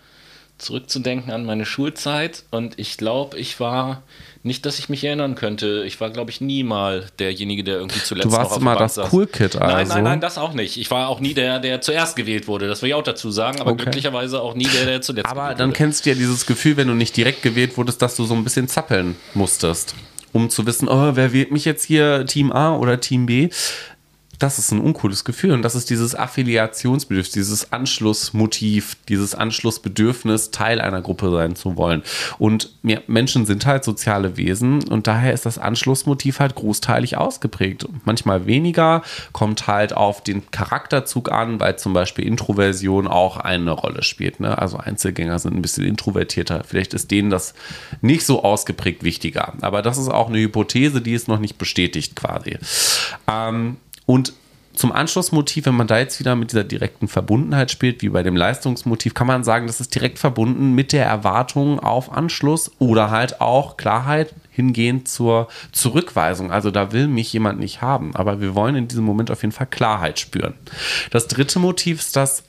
[0.60, 4.04] zurückzudenken an meine Schulzeit und ich glaube, ich war
[4.44, 5.86] nicht, dass ich mich erinnern könnte.
[5.88, 9.26] Ich war, glaube ich, nie mal derjenige, der irgendwie zuletzt Du warst immer das Cool
[9.26, 9.76] Kid, also.
[9.76, 10.78] Nein, nein, nein, das auch nicht.
[10.78, 12.68] Ich war auch nie der, der zuerst gewählt wurde.
[12.68, 13.86] Das will ich auch dazu sagen, aber okay.
[13.86, 15.78] glücklicherweise auch nie der, der zuletzt Aber dann wurde.
[15.78, 18.44] kennst du ja dieses Gefühl, wenn du nicht direkt gewählt wurdest, dass du so ein
[18.44, 19.96] bisschen zappeln musstest
[20.38, 23.50] um zu wissen, oh, wer wählt mich jetzt hier, Team A oder Team B
[24.40, 30.80] das ist ein uncooles Gefühl und das ist dieses Affiliationsbedürfnis, dieses Anschlussmotiv, dieses Anschlussbedürfnis, Teil
[30.80, 32.04] einer Gruppe sein zu wollen.
[32.38, 37.88] Und ja, Menschen sind halt soziale Wesen und daher ist das Anschlussmotiv halt großteilig ausgeprägt.
[38.06, 44.04] Manchmal weniger, kommt halt auf den Charakterzug an, weil zum Beispiel Introversion auch eine Rolle
[44.04, 44.40] spielt.
[44.40, 44.58] Ne?
[44.58, 46.64] Also Einzelgänger sind ein bisschen introvertierter.
[46.64, 47.56] Vielleicht ist denen das
[48.02, 49.54] nicht so ausgeprägt wichtiger.
[49.62, 52.58] Aber das ist auch eine Hypothese, die ist noch nicht bestätigt quasi.
[53.28, 54.34] Ähm, und
[54.74, 58.36] zum Anschlussmotiv, wenn man da jetzt wieder mit dieser direkten Verbundenheit spielt, wie bei dem
[58.36, 63.42] Leistungsmotiv, kann man sagen, das ist direkt verbunden mit der Erwartung auf Anschluss oder halt
[63.42, 66.52] auch Klarheit hingehend zur Zurückweisung.
[66.52, 69.52] Also da will mich jemand nicht haben, aber wir wollen in diesem Moment auf jeden
[69.52, 70.54] Fall Klarheit spüren.
[71.10, 72.44] Das dritte Motiv ist das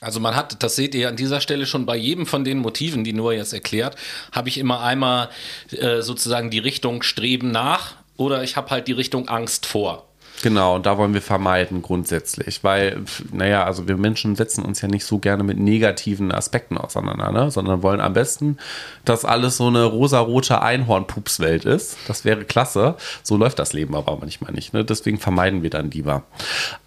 [0.00, 3.04] also man hat, das seht ihr an dieser Stelle schon bei jedem von den Motiven,
[3.04, 3.96] die Noah jetzt erklärt,
[4.32, 5.30] habe ich immer einmal
[5.70, 10.06] äh, sozusagen die Richtung Streben nach oder ich habe halt die Richtung Angst vor.
[10.44, 13.02] Genau, und da wollen wir vermeiden grundsätzlich, weil,
[13.32, 17.50] naja, also wir Menschen setzen uns ja nicht so gerne mit negativen Aspekten auseinander, ne?
[17.50, 18.58] sondern wollen am besten,
[19.06, 21.96] dass alles so eine rosarote Einhornpupswelt ist.
[22.08, 22.96] Das wäre klasse.
[23.22, 24.74] So läuft das Leben aber manchmal nicht.
[24.74, 24.84] Ne?
[24.84, 26.24] Deswegen vermeiden wir dann lieber.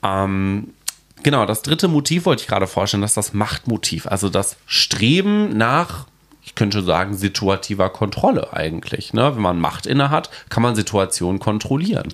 [0.03, 0.75] Ähm,
[1.23, 5.57] genau, das dritte Motiv wollte ich gerade vorstellen, das ist das Machtmotiv, also das Streben
[5.57, 6.05] nach
[6.47, 9.11] ich könnte sagen, situativer Kontrolle eigentlich.
[9.11, 9.35] Ne?
[9.35, 12.13] Wenn man Macht inne hat, kann man Situationen kontrollieren.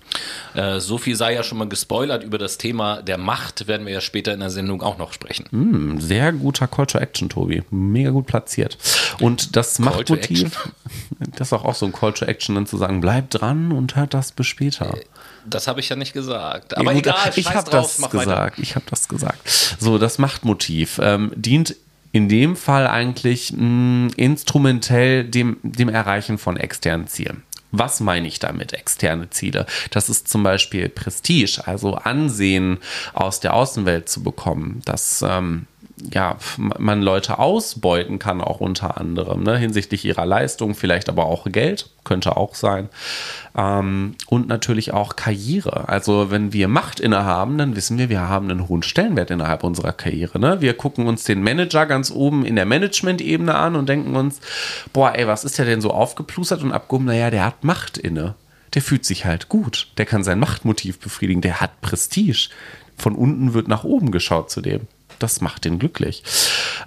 [0.55, 3.93] Äh, so viel sei ja schon mal gespoilert über das Thema der Macht, werden wir
[3.93, 5.45] ja später in der Sendung auch noch sprechen.
[5.51, 7.61] Mm, sehr guter Call to Action, Tobi.
[7.69, 8.79] Mega gut platziert.
[9.19, 10.67] Und das Call Machtmotiv,
[11.19, 13.95] das ist auch, auch so ein Call to Action, dann zu sagen, bleibt dran und
[13.95, 14.97] hört das bis später.
[14.97, 15.03] Äh,
[15.45, 16.75] das habe ich ja nicht gesagt.
[16.75, 18.15] Aber ja, gut, egal, ich habe das gesagt.
[18.15, 18.51] Weiter.
[18.57, 19.77] Ich habe das gesagt.
[19.79, 21.75] So, das Machtmotiv ähm, dient
[22.13, 27.43] in dem Fall eigentlich mh, mm, instrumentell dem, dem Erreichen von externen Zielen.
[27.71, 29.65] Was meine ich damit, externe Ziele?
[29.89, 32.77] Das ist zum Beispiel Prestige, also Ansehen
[33.13, 34.81] aus der Außenwelt zu bekommen.
[34.85, 35.65] Das ähm,
[35.97, 41.45] ja, man Leute ausbeuten kann, auch unter anderem, ne, hinsichtlich ihrer Leistung, vielleicht aber auch
[41.45, 42.89] Geld, könnte auch sein.
[43.55, 45.87] Ähm, und natürlich auch Karriere.
[45.87, 49.93] Also, wenn wir Macht innehaben, dann wissen wir, wir haben einen hohen Stellenwert innerhalb unserer
[49.93, 50.39] Karriere.
[50.39, 50.61] Ne?
[50.61, 54.39] Wir gucken uns den Manager ganz oben in der Management-Ebene an und denken uns,
[54.93, 57.05] boah, ey, was ist der denn so aufgeplustert und abgehoben?
[57.05, 58.33] Naja, der hat Macht inne.
[58.73, 59.89] Der fühlt sich halt gut.
[59.97, 61.41] Der kann sein Machtmotiv befriedigen.
[61.41, 62.49] Der hat Prestige.
[62.97, 64.87] Von unten wird nach oben geschaut zu dem
[65.23, 66.23] das macht den glücklich.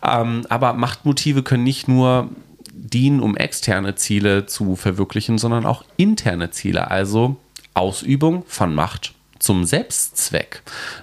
[0.03, 2.31] Ähm, aber Machtmotive können nicht nur
[2.73, 7.37] dienen, um externe Ziele zu verwirklichen, sondern auch interne Ziele, also
[7.75, 10.63] Ausübung von Macht zum Selbstzweck,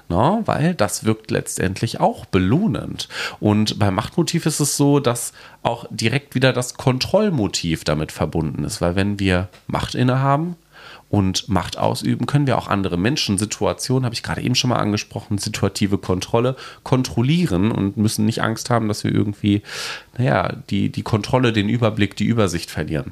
[0.10, 0.41] ne?
[0.46, 3.08] weil das wirkt letztendlich auch belohnend.
[3.39, 8.82] Und beim Machtmotiv ist es so, dass auch direkt wieder das Kontrollmotiv damit verbunden ist,
[8.82, 10.56] weil wenn wir Macht innehaben,
[11.13, 14.78] und Macht ausüben, können wir auch andere Menschen, Situationen, habe ich gerade eben schon mal
[14.78, 19.62] angesprochen, situative Kontrolle, kontrollieren und müssen nicht Angst haben, dass wir irgendwie,
[20.17, 23.12] naja, die, die Kontrolle, den Überblick, die Übersicht verlieren.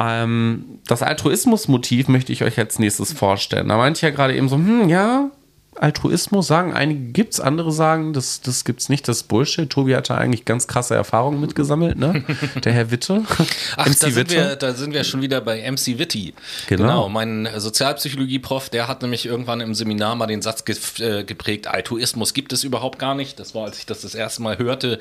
[0.00, 3.70] Ähm, das Altruismusmotiv möchte ich euch als nächstes vorstellen.
[3.70, 5.32] Da meinte ich ja gerade eben so, hm, ja,
[5.76, 9.68] Altruismus sagen einige gibt's, andere sagen, das, das gibt's nicht, das ist Bullshit.
[9.68, 12.24] Tobi hatte eigentlich ganz krasse Erfahrungen mitgesammelt, ne?
[12.64, 13.22] Der Herr Witte.
[13.76, 14.34] Ach, MC da sind, Witte.
[14.34, 16.34] Wir, da sind wir schon wieder bei MC Witti.
[16.68, 16.82] Genau.
[16.82, 17.08] genau.
[17.08, 22.34] Mein Sozialpsychologie-Prof, der hat nämlich irgendwann im Seminar mal den Satz ge äh, geprägt, Altruismus
[22.34, 23.40] gibt es überhaupt gar nicht.
[23.40, 24.98] Das war, als ich das das erste Mal hörte,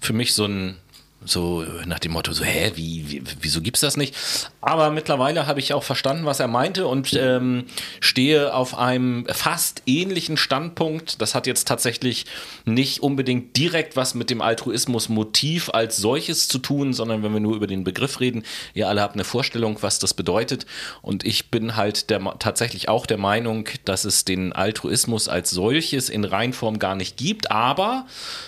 [0.00, 0.76] für mich so ein
[1.24, 4.16] so nach dem Motto, so, hä, wie, wie wieso gibt's das nicht?
[4.62, 7.66] Aber mittlerweile habe ich auch verstanden, was er meinte und ähm,
[8.00, 11.20] stehe auf einem fast ähnlichen Standpunkt.
[11.20, 12.24] Das hat jetzt tatsächlich
[12.64, 17.54] nicht unbedingt direkt was mit dem Altruismus-Motiv als solches zu tun, sondern wenn wir nur
[17.54, 20.64] über den Begriff reden, ihr alle habt eine Vorstellung, was das bedeutet.
[21.02, 26.08] Und ich bin halt der, tatsächlich auch der Meinung, dass es den Altruismus als solches
[26.08, 28.06] in Reinform gar nicht gibt, aber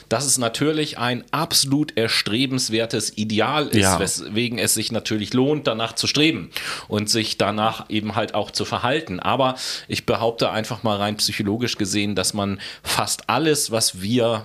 [0.08, 3.98] dass es natürlich ein absolut erstrebenswertes erstrebenswertes Ideal ist, ja.
[3.98, 6.50] weswegen es sich natürlich lohnt, danach zu streben
[6.88, 9.20] und sich danach eben halt auch zu verhalten.
[9.20, 9.56] Aber
[9.88, 14.44] ich behaupte einfach mal rein psychologisch gesehen, dass man fast alles, was wir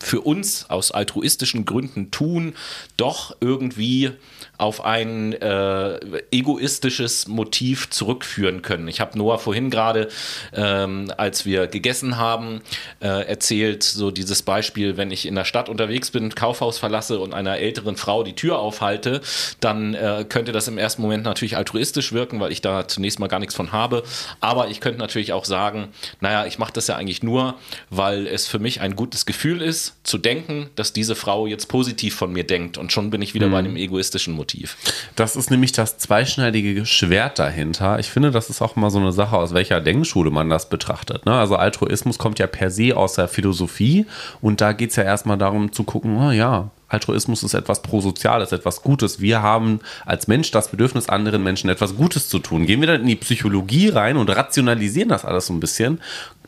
[0.00, 2.54] für uns aus altruistischen Gründen tun,
[2.96, 4.12] doch irgendwie
[4.58, 5.98] auf ein äh,
[6.30, 8.86] egoistisches Motiv zurückführen können.
[8.88, 10.08] Ich habe Noah vorhin gerade,
[10.52, 12.60] ähm, als wir gegessen haben,
[13.00, 17.34] äh, erzählt, so dieses Beispiel, wenn ich in der Stadt unterwegs bin, Kaufhaus verlasse und
[17.34, 19.20] einer älteren Frau die Tür aufhalte,
[19.60, 23.28] dann äh, könnte das im ersten Moment natürlich altruistisch wirken, weil ich da zunächst mal
[23.28, 24.04] gar nichts von habe.
[24.40, 25.88] Aber ich könnte natürlich auch sagen,
[26.20, 27.54] naja, ich mache das ja eigentlich nur,
[27.90, 32.14] weil es für mich ein gutes Gefühl ist, zu denken, dass diese Frau jetzt positiv
[32.14, 32.78] von mir denkt.
[32.78, 33.52] Und schon bin ich wieder mhm.
[33.52, 34.76] bei einem egoistischen Motiv.
[35.16, 37.98] Das ist nämlich das zweischneidige Schwert dahinter.
[37.98, 41.26] Ich finde, das ist auch mal so eine Sache, aus welcher Denkschule man das betrachtet.
[41.26, 41.32] Ne?
[41.32, 44.06] Also Altruismus kommt ja per se aus der Philosophie
[44.40, 48.52] und da geht es ja erstmal darum zu gucken, oh ja, Altruismus ist etwas Prosoziales,
[48.52, 49.20] etwas Gutes.
[49.20, 52.66] Wir haben als Mensch das Bedürfnis, anderen Menschen etwas Gutes zu tun.
[52.66, 56.00] Gehen wir dann in die Psychologie rein und rationalisieren das alles so ein bisschen,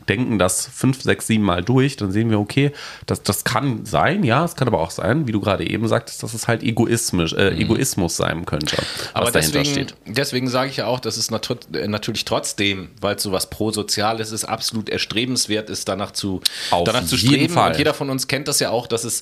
[0.09, 2.71] denken das fünf, sechs, sieben Mal durch, dann sehen wir, okay,
[3.05, 6.23] das, das kann sein, ja, es kann aber auch sein, wie du gerade eben sagtest,
[6.23, 7.61] dass es halt egoismisch, äh, mhm.
[7.61, 8.77] Egoismus sein könnte,
[9.13, 9.95] aber deswegen, steht.
[10.05, 13.49] Deswegen sage ich ja auch, dass es nat äh, natürlich trotzdem, weil es so was
[13.49, 16.41] Prosoziales ist, absolut erstrebenswert ist, danach zu,
[16.71, 17.53] danach zu streben.
[17.53, 17.71] Fall.
[17.71, 19.21] Und jeder von uns kennt das ja auch, dass es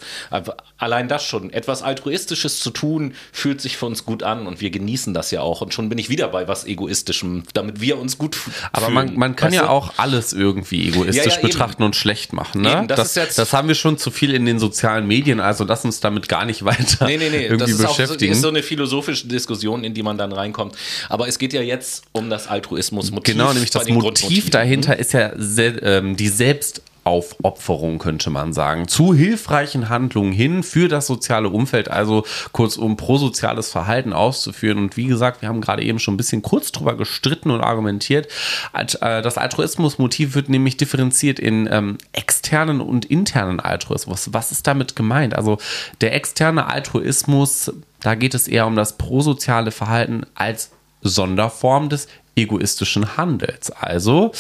[0.78, 4.70] allein das schon, etwas Altruistisches zu tun, fühlt sich für uns gut an und wir
[4.70, 5.62] genießen das ja auch.
[5.62, 8.56] Und schon bin ich wieder bei was Egoistischem, damit wir uns gut fühlen.
[8.72, 9.70] Aber man, man kann ja du?
[9.70, 12.62] auch alles irgendwie irgendwie egoistisch ja, ja, betrachten und schlecht machen.
[12.62, 12.72] Ne?
[12.72, 15.86] Eben, das, das, das, haben wir schon zu viel in den sozialen Medien, also lass
[15.86, 17.46] uns damit gar nicht weiter nee, nee, nee.
[17.46, 18.32] irgendwie das ist beschäftigen.
[18.32, 20.76] Das ist so eine philosophische Diskussion, in die man dann reinkommt.
[21.10, 23.34] Aber es geht ja jetzt um das Altruismus-Motiv.
[23.34, 29.14] Genau, nämlich das Motiv dahinter ist ja ähm, die Selbst- Aufopferung, könnte man sagen, zu
[29.14, 34.80] hilfreichen Handlungen hin für das soziale Umfeld, also kurzum prosoziales Verhalten auszuführen.
[34.80, 38.28] Und wie gesagt, wir haben gerade eben schon ein bisschen kurz drüber gestritten und argumentiert.
[38.74, 44.34] Äh, das Altruismusmotiv wird nämlich differenziert in ähm, externen und internen Altruismus.
[44.34, 45.36] Was ist damit gemeint?
[45.36, 45.60] Also
[46.02, 53.16] der externe Altruismus, da geht es eher um das prosoziale Verhalten als Sonderform des egoistischen
[53.16, 53.70] Handels.
[53.70, 54.32] Also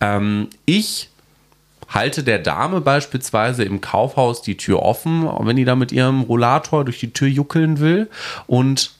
[0.00, 1.10] ähm, ich
[1.94, 6.84] halte der Dame beispielsweise im Kaufhaus die Tür offen, wenn die da mit ihrem Rollator
[6.84, 8.10] durch die Tür juckeln will
[8.46, 8.92] und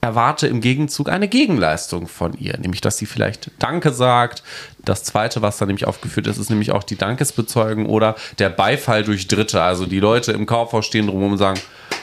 [0.00, 4.42] erwarte im Gegenzug eine Gegenleistung von ihr, nämlich dass sie vielleicht Danke sagt.
[4.84, 9.04] Das zweite, was da nämlich aufgeführt ist, ist nämlich auch die Dankesbezeugung oder der Beifall
[9.04, 9.62] durch Dritte.
[9.62, 11.60] Also die Leute im Kaufhaus stehen drum und sagen,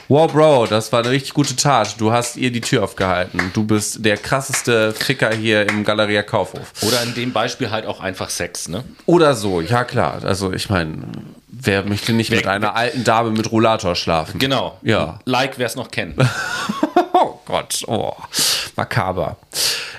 [0.08, 2.00] wow, Bro, das war eine richtig gute Tat.
[2.00, 3.50] Du hast ihr die Tür aufgehalten.
[3.52, 6.72] Du bist der krasseste Ficker hier im Galeria Kaufhof.
[6.82, 8.84] Oder in dem Beispiel halt auch einfach Sex, ne?
[9.06, 10.20] Oder so, ja klar.
[10.24, 11.02] Also ich meine,
[11.48, 14.38] wer möchte nicht wer, mit einer alten Dame mit Rollator schlafen?
[14.38, 14.78] Genau.
[14.82, 15.18] Ja.
[15.24, 16.16] Like, wer es noch kennt.
[17.12, 18.12] oh Gott, oh,
[18.76, 19.36] makaber.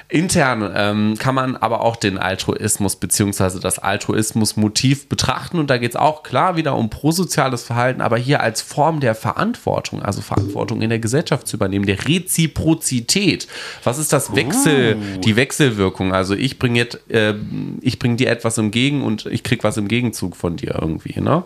[0.08, 3.60] Intern ähm, kann man aber auch den Altruismus bzw.
[3.60, 8.42] das Altruismus-Motiv betrachten und da geht es auch klar wieder um prosoziales Verhalten, aber hier
[8.42, 13.48] als Form der Verantwortung, also Verantwortung in der Gesellschaft zu übernehmen, der Reziprozität.
[13.84, 15.22] Was ist das Wechsel, uh.
[15.22, 16.14] die Wechselwirkung?
[16.14, 17.34] Also ich bringe äh,
[17.82, 21.20] ich dir etwas entgegen und ich krieg was im Gegenzug von dir irgendwie.
[21.20, 21.44] Ne?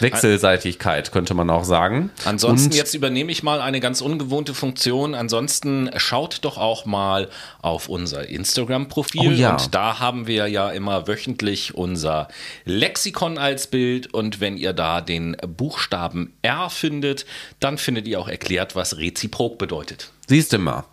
[0.00, 2.10] Wechselseitigkeit könnte man auch sagen.
[2.24, 5.14] Ansonsten und jetzt übernehme ich mal eine ganz ungewohnte Funktion.
[5.14, 7.28] Ansonsten schaut doch auch mal
[7.60, 9.28] auf unser Instagram-Profil.
[9.28, 9.52] Oh ja.
[9.52, 12.28] Und da haben wir ja immer wöchentlich unser
[12.64, 14.14] Lexikon als Bild.
[14.14, 17.26] Und wenn ihr da den Buchstaben R findet,
[17.58, 20.10] dann findet ihr auch erklärt, was reziprok bedeutet.
[20.28, 20.84] Siehst du mal.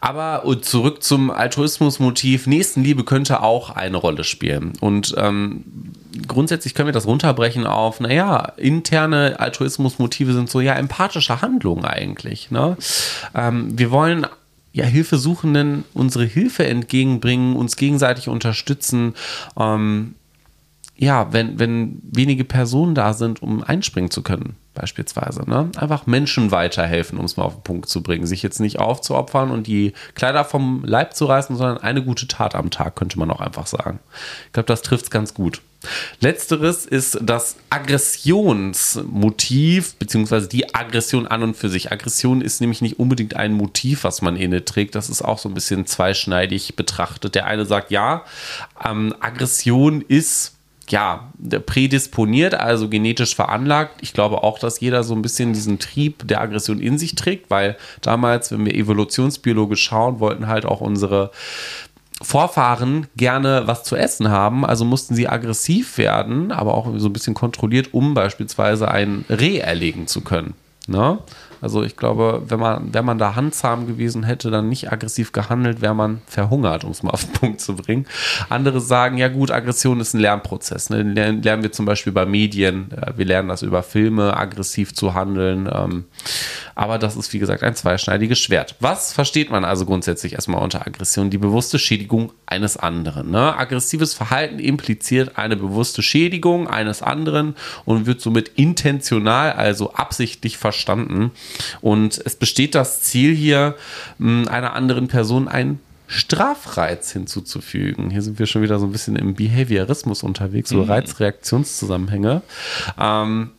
[0.00, 2.46] Aber zurück zum Altruismusmotiv.
[2.46, 4.74] Nächstenliebe könnte auch eine Rolle spielen.
[4.78, 5.64] Und ähm,
[6.28, 12.50] grundsätzlich können wir das runterbrechen auf, naja, interne Altruismusmotive sind so ja empathische Handlungen eigentlich.
[12.50, 12.76] Ne?
[13.34, 14.26] Ähm, wir wollen
[14.74, 19.14] ja, Hilfesuchenden unsere Hilfe entgegenbringen, uns gegenseitig unterstützen.
[19.56, 20.16] Ähm,
[20.96, 25.48] ja, wenn, wenn wenige Personen da sind, um einspringen zu können, beispielsweise.
[25.48, 25.70] Ne?
[25.76, 28.26] Einfach Menschen weiterhelfen, um es mal auf den Punkt zu bringen.
[28.26, 32.56] Sich jetzt nicht aufzuopfern und die Kleider vom Leib zu reißen, sondern eine gute Tat
[32.56, 34.00] am Tag, könnte man auch einfach sagen.
[34.46, 35.62] Ich glaube, das trifft es ganz gut.
[36.20, 41.92] Letzteres ist das Aggressionsmotiv, beziehungsweise die Aggression an und für sich.
[41.92, 44.94] Aggression ist nämlich nicht unbedingt ein Motiv, was man inne trägt.
[44.94, 47.34] Das ist auch so ein bisschen zweischneidig betrachtet.
[47.34, 48.24] Der eine sagt, ja,
[48.84, 50.54] ähm, Aggression ist
[50.88, 51.32] ja,
[51.66, 53.98] prädisponiert, also genetisch veranlagt.
[54.02, 57.50] Ich glaube auch, dass jeder so ein bisschen diesen Trieb der Aggression in sich trägt,
[57.50, 61.30] weil damals, wenn wir evolutionsbiologisch schauen, wollten halt auch unsere
[62.22, 67.12] Vorfahren gerne was zu essen haben, also mussten sie aggressiv werden, aber auch so ein
[67.12, 70.54] bisschen kontrolliert, um beispielsweise ein Reh erlegen zu können.
[70.86, 71.18] Ne?
[71.60, 75.80] Also ich glaube, wenn man, wenn man da handzahm gewesen hätte, dann nicht aggressiv gehandelt,
[75.80, 78.06] wäre man verhungert, um es mal auf den Punkt zu bringen.
[78.48, 80.90] Andere sagen, ja gut, Aggression ist ein Lernprozess.
[80.90, 81.02] Ne?
[81.02, 82.88] Lernen wir zum Beispiel bei Medien.
[83.16, 85.68] Wir lernen das über Filme, aggressiv zu handeln.
[85.72, 86.04] Ähm,
[86.74, 88.74] aber das ist, wie gesagt, ein zweischneidiges Schwert.
[88.80, 91.30] Was versteht man also grundsätzlich erstmal unter Aggression?
[91.30, 93.30] Die bewusste Schädigung eines anderen.
[93.30, 93.56] Ne?
[93.56, 101.30] Aggressives Verhalten impliziert eine bewusste Schädigung eines anderen und wird somit intentional, also absichtlich verstanden.
[101.80, 103.76] Und es besteht das Ziel hier,
[104.18, 108.10] einer anderen Person einen Strafreiz hinzuzufügen.
[108.10, 110.90] Hier sind wir schon wieder so ein bisschen im Behaviorismus unterwegs, so mhm.
[110.90, 112.42] Reizreaktionszusammenhänge.
[112.98, 113.50] Ähm,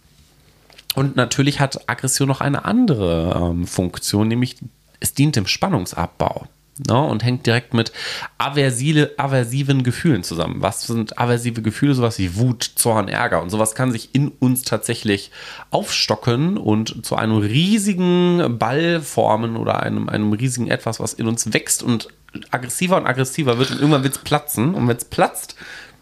[0.96, 4.58] und natürlich hat Aggression noch eine andere ähm, Funktion, nämlich
[5.00, 6.48] es dient dem Spannungsabbau.
[6.78, 7.94] Ne, und hängt direkt mit
[8.38, 10.62] aversive, aversiven Gefühlen zusammen.
[10.62, 11.94] Was sind aversive Gefühle?
[11.94, 15.32] Sowas wie Wut, Zorn, Ärger und sowas kann sich in uns tatsächlich
[15.72, 21.54] aufstocken und zu einem riesigen Ball formen oder einem, einem riesigen Etwas, was in uns
[21.54, 22.10] wächst und
[22.52, 24.76] aggressiver und aggressiver wird und irgendwann wird es platzen.
[24.76, 25.56] Und wenn es platzt,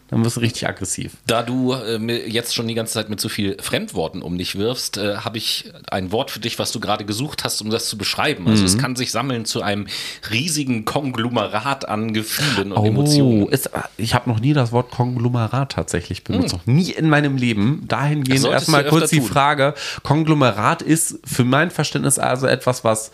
[0.08, 1.16] dann wirst du richtig aggressiv.
[1.26, 4.98] Da du äh, jetzt schon die ganze Zeit mit so viel Fremdworten um dich wirfst,
[4.98, 7.96] äh, habe ich ein Wort für dich, was du gerade gesucht hast, um das zu
[7.96, 8.46] beschreiben.
[8.46, 8.66] Also mhm.
[8.66, 9.86] es kann sich sammeln zu einem
[10.30, 13.48] riesigen Konglomerat an Gefühlen und oh, Emotionen.
[13.48, 16.52] Ist, ich habe noch nie das Wort Konglomerat tatsächlich benutzt.
[16.52, 16.58] Mhm.
[16.58, 17.84] Noch nie in meinem Leben.
[17.88, 19.74] Dahingehend erstmal kurz die Frage.
[20.02, 23.10] Konglomerat ist für mein Verständnis also etwas, was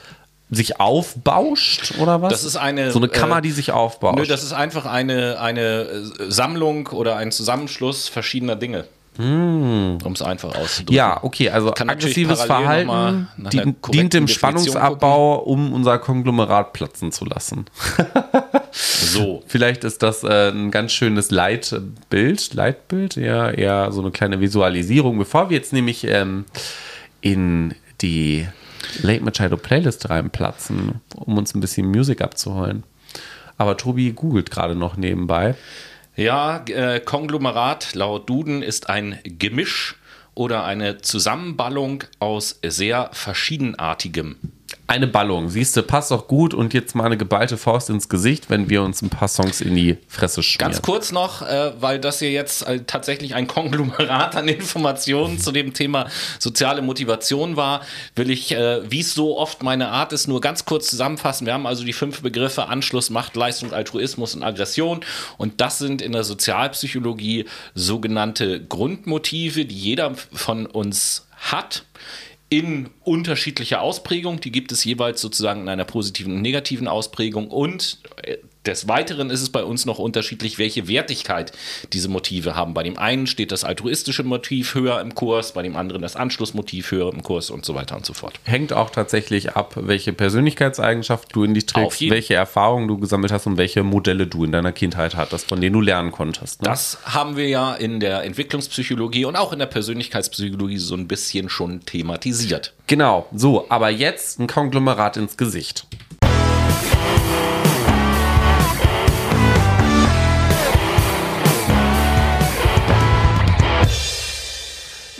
[0.50, 2.32] sich aufbauscht oder was?
[2.32, 4.16] Das ist eine so eine Kammer, äh, die sich aufbaut.
[4.16, 8.84] Nö, das ist einfach eine eine äh, Sammlung oder ein Zusammenschluss verschiedener Dinge.
[9.16, 9.98] Hm.
[10.02, 10.94] Um es einfach auszudrücken.
[10.94, 17.24] Ja, okay, also Kann aggressives Verhalten dient, dient dem Spannungsabbau, um unser Konglomerat platzen zu
[17.26, 17.66] lassen.
[18.72, 19.42] so.
[19.46, 25.18] Vielleicht ist das äh, ein ganz schönes Leitbild, Leitbild, ja, eher so eine kleine Visualisierung.
[25.18, 26.44] Bevor wir jetzt nämlich ähm,
[27.20, 28.46] in die
[29.02, 32.84] Late Machado Playlist reinplatzen, um uns ein bisschen Musik abzuholen.
[33.56, 35.54] Aber Tobi googelt gerade noch nebenbei.
[36.16, 39.96] Ja, äh, Konglomerat laut Duden ist ein Gemisch
[40.34, 44.36] oder eine Zusammenballung aus sehr verschiedenartigem
[44.90, 45.48] eine Ballung.
[45.50, 48.82] Siehst du, passt doch gut und jetzt mal eine geballte Faust ins Gesicht, wenn wir
[48.82, 50.72] uns ein paar Songs in die Fresse schmieren.
[50.72, 55.52] Ganz kurz noch, äh, weil das hier jetzt äh, tatsächlich ein Konglomerat an Informationen zu
[55.52, 56.08] dem Thema
[56.40, 57.82] soziale Motivation war,
[58.16, 61.46] will ich, äh, wie es so oft meine Art ist, nur ganz kurz zusammenfassen.
[61.46, 65.04] Wir haben also die fünf Begriffe Anschluss, Macht, Leistung, Altruismus und Aggression
[65.38, 67.44] und das sind in der Sozialpsychologie
[67.76, 71.84] sogenannte Grundmotive, die jeder von uns hat
[72.50, 74.40] in unterschiedlicher Ausprägung.
[74.40, 77.48] Die gibt es jeweils sozusagen in einer positiven und negativen Ausprägung.
[77.48, 81.52] Und äh, des Weiteren ist es bei uns noch unterschiedlich, welche Wertigkeit
[81.92, 82.74] diese Motive haben.
[82.74, 86.90] Bei dem einen steht das altruistische Motiv höher im Kurs, bei dem anderen das Anschlussmotiv
[86.90, 88.34] höher im Kurs und so weiter und so fort.
[88.44, 93.46] Hängt auch tatsächlich ab, welche Persönlichkeitseigenschaft du in dich trägst, welche Erfahrungen du gesammelt hast
[93.46, 96.60] und welche Modelle du in deiner Kindheit hattest, von denen du lernen konntest.
[96.60, 96.68] Ne?
[96.68, 101.48] Das haben wir ja in der Entwicklungspsychologie und auch in der Persönlichkeitspsychologie so ein bisschen
[101.48, 102.74] schon thematisiert.
[102.86, 105.86] Genau, so, aber jetzt ein Konglomerat ins Gesicht.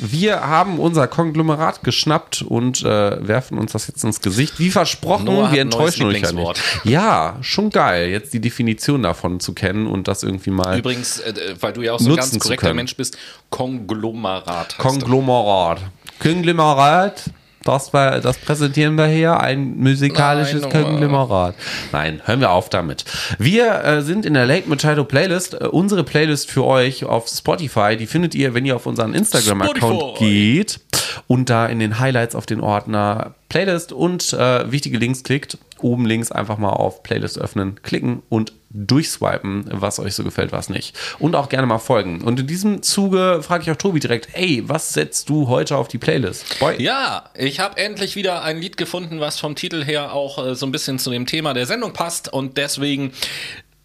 [0.01, 4.59] Wir haben unser Konglomerat geschnappt und äh, werfen uns das jetzt ins Gesicht.
[4.59, 6.63] Wie versprochen, Noah wir enttäuschen euch ja nicht.
[6.85, 11.55] Ja, schon geil, jetzt die Definition davon zu kennen und das irgendwie mal Übrigens, äh,
[11.61, 12.75] weil du ja auch so ein ganz korrekter.
[12.75, 13.17] Mensch bist,
[13.51, 14.79] Konglomerat.
[14.79, 15.81] heißt Konglomerat.
[16.19, 17.25] Konglomerat.
[17.65, 20.63] Das, war, das präsentieren wir hier, ein musikalisches.
[20.63, 21.55] Konglomerat.
[21.93, 23.05] Nein, hören wir auf damit.
[23.39, 25.55] Wir äh, sind in der Lake Machado Playlist.
[25.55, 30.19] Äh, unsere Playlist für euch auf Spotify, die findet ihr, wenn ihr auf unseren Instagram-Account
[30.19, 30.81] geht
[31.27, 35.59] und da in den Highlights auf den Ordner Playlist und äh, wichtige Links klickt.
[35.83, 40.69] Oben links einfach mal auf Playlist öffnen, klicken und durchswipen, was euch so gefällt, was
[40.69, 40.97] nicht.
[41.19, 42.21] Und auch gerne mal folgen.
[42.23, 45.89] Und in diesem Zuge frage ich auch Tobi direkt, ey, was setzt du heute auf
[45.89, 46.59] die Playlist?
[46.61, 46.81] Boy.
[46.81, 50.67] Ja, ich habe endlich wieder ein Lied gefunden, was vom Titel her auch äh, so
[50.67, 53.13] ein bisschen zu dem Thema der Sendung passt und deswegen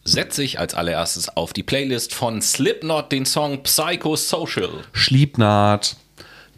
[0.03, 4.83] setze ich als allererstes auf die Playlist von Slipknot den Song Psychosocial.
[4.93, 5.97] Schliebnaht.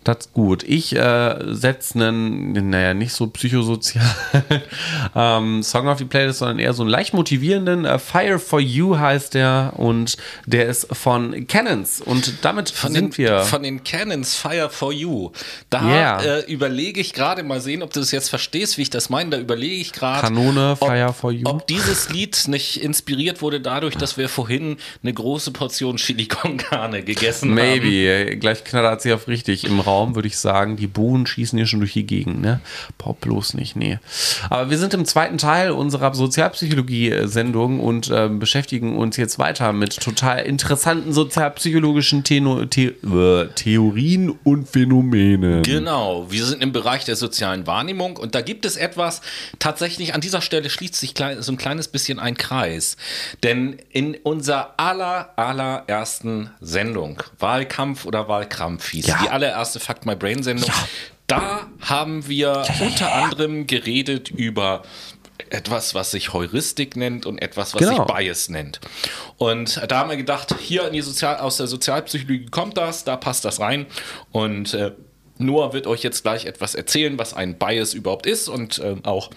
[0.08, 0.64] Das ist gut.
[0.64, 4.08] Ich äh, setze einen, naja, nicht so psychosozialen
[5.16, 7.84] ähm, Song auf die Playlist, sondern eher so einen leicht motivierenden.
[7.84, 12.00] Äh, Fire for You heißt der und der ist von Cannons.
[12.00, 13.40] Und damit Von sind den, wir.
[13.42, 15.32] von den Cannons Fire for You.
[15.70, 16.22] Da Yeah.
[16.22, 19.32] äh, überlege ich gerade mal sehen, ob du das jetzt verstehst, wie ich das meine.
[19.32, 20.22] Da überlege ich gerade.
[20.22, 21.44] Kanone, ob- Fire for You.
[21.50, 26.56] Ob dieses Lied nicht inspiriert wurde dadurch, dass wir vorhin eine große Portion Chili con
[26.56, 27.56] Carne gegessen haben.
[27.56, 28.38] Maybe.
[28.38, 29.66] Gleich knattert sie auf richtig.
[29.66, 32.60] Im Raum würde ich sagen, die Buhen schießen hier schon durch die Gegend, ne?
[32.98, 34.00] Pop bloß nicht, nee.
[34.50, 40.00] Aber wir sind im zweiten Teil unserer Sozialpsychologie-Sendung und ähm, beschäftigen uns jetzt weiter mit
[40.00, 45.64] total interessanten sozialpsychologischen Teno The äh, Theorien und Phänomenen.
[45.64, 49.22] Genau, wir sind im Bereich der sozialen Wahrnehmung und da gibt es etwas,
[49.60, 52.98] tatsächlich an dieser Stelle schließt sich klein, so ein kleines bisschen ein Kreis.
[53.44, 59.20] Denn in unserer aller, allerersten Sendung, Wahlkampf oder Wahlkrampf hieß, Ja.
[59.24, 60.70] die allererste Fuck My Brain Sendung,
[61.28, 64.84] da haben wir unter anderem geredet über
[65.50, 68.06] etwas, was sich Heuristik nennt und etwas, was Genau.
[68.06, 68.82] sich Bias nennt.
[69.38, 73.62] Und da haben wir gedacht, hier Sozial aus der Sozialpsychologie kommt das, da passt das
[73.62, 73.86] rein.
[74.34, 74.92] Und äh,
[75.38, 79.30] Noah wird euch jetzt gleich etwas erzählen, was ein Bias überhaupt ist und äh, auch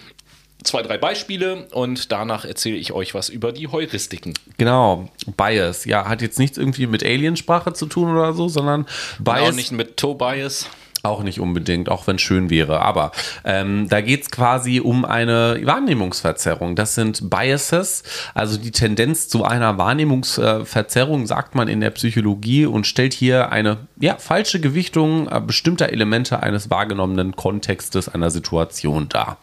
[0.65, 1.67] zwei, drei Beispiele.
[1.73, 4.35] Und danach erzähle ich euch was über die Heuristiken.
[4.59, 5.85] Genau, Bias.
[5.85, 8.87] Ja, hat jetzt nichts irgendwie mit Aliensprache zu tun oder so, sondern
[9.19, 9.41] Und Bias.
[9.51, 10.67] auch nicht mit Toe-Bias.
[11.03, 12.83] Auch nicht unbedingt, auch wenn schön wäre.
[12.83, 13.13] Aber
[13.45, 16.77] ähm, da geht es quasi um eine Wahrnehmungsverzerrung.
[16.77, 18.03] Das sind Biases,
[18.35, 23.79] also die Tendenz zu einer Wahrnehmungsverzerrung, sagt man in der Psychologie und stellt hier eine
[23.99, 29.39] ja, falsche Gewichtung äh, bestimmter Elemente eines wahrgenommenen Kontextes einer Situation dar.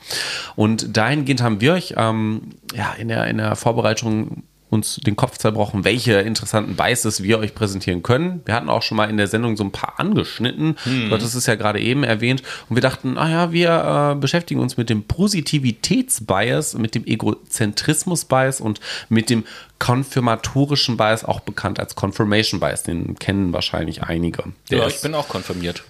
[0.55, 5.37] Und dahingehend haben wir euch ähm, ja, in, der, in der Vorbereitung uns den Kopf
[5.37, 8.41] zerbrochen, welche interessanten Biases wir euch präsentieren können.
[8.45, 10.75] Wir hatten auch schon mal in der Sendung so ein paar angeschnitten.
[10.83, 12.43] Du hattest es ja gerade eben erwähnt.
[12.67, 18.79] Und wir dachten, naja, wir äh, beschäftigen uns mit dem Positivitätsbias, mit dem Egozentrismus-Bias und
[19.09, 19.45] mit dem
[19.79, 22.83] konfirmatorischen Bias, auch bekannt als Confirmation Bias.
[22.83, 24.43] Den kennen wahrscheinlich einige.
[24.69, 25.83] Der Ja, ist- ich bin auch konfirmiert.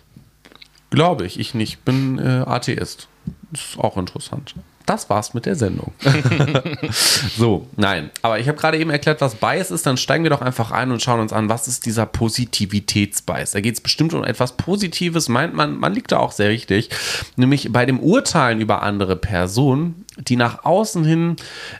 [0.89, 1.83] Glaube ich, ich nicht.
[1.83, 3.07] Bin äh, Atheist.
[3.51, 4.53] Ist auch interessant.
[4.87, 5.91] Das war's mit der Sendung.
[7.37, 8.09] so, nein.
[8.21, 9.85] Aber ich habe gerade eben erklärt, was Bias ist.
[9.85, 13.51] Dann steigen wir doch einfach ein und schauen uns an, was ist dieser Positivitätsbias.
[13.51, 15.27] Da geht es bestimmt um etwas Positives.
[15.27, 16.89] Meint man, man liegt da auch sehr richtig.
[17.35, 21.35] Nämlich bei dem Urteilen über andere Personen, die nach außen hin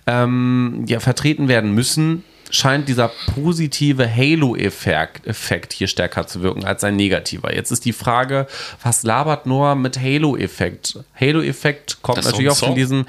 [0.05, 6.83] ähm, ja, vertreten werden müssen, scheint dieser positive Halo-Effekt Effekt hier stärker zu wirken als
[6.83, 7.53] ein negativer.
[7.53, 8.47] Jetzt ist die Frage,
[8.83, 10.99] was labert Noah mit Halo-Effekt?
[11.19, 13.05] Halo-Effekt kommt Das natürlich auch von diesem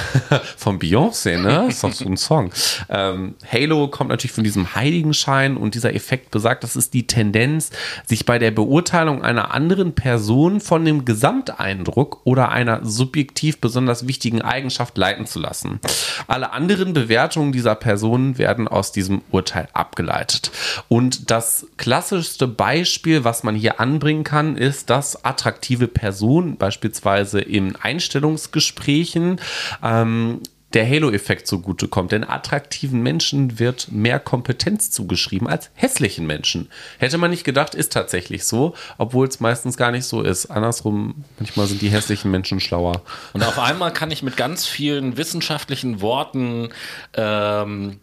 [0.56, 1.66] von Beyoncé, ne?
[1.68, 2.50] Ist doch so ein Song.
[2.88, 7.70] Ähm, Halo kommt natürlich von diesem Heiligenschein und dieser Effekt besagt, das ist die Tendenz,
[8.06, 14.42] sich bei der Beurteilung einer anderen Person von dem Gesamteindruck oder einer subjektiv besonders wichtigen
[14.42, 15.80] Eigenschaft leiten zu lassen.
[16.26, 20.50] Alle anderen Bewertungen dieser Person werden aus diesem Urteil abgeleitet.
[20.88, 27.76] Und das klassischste Beispiel, was man hier anbringen kann, ist, dass attraktive Personen beispielsweise in
[27.76, 29.40] Einstellungsgesprächen
[29.82, 30.40] ähm,
[30.76, 32.12] der Halo-Effekt zugutekommt.
[32.12, 36.68] Denn attraktiven Menschen wird mehr Kompetenz zugeschrieben als hässlichen Menschen.
[36.98, 40.46] Hätte man nicht gedacht, ist tatsächlich so, obwohl es meistens gar nicht so ist.
[40.46, 43.02] Andersrum, manchmal sind die hässlichen Menschen schlauer.
[43.32, 46.68] Und auf einmal kann ich mit ganz vielen wissenschaftlichen Worten
[47.14, 47.98] ähm,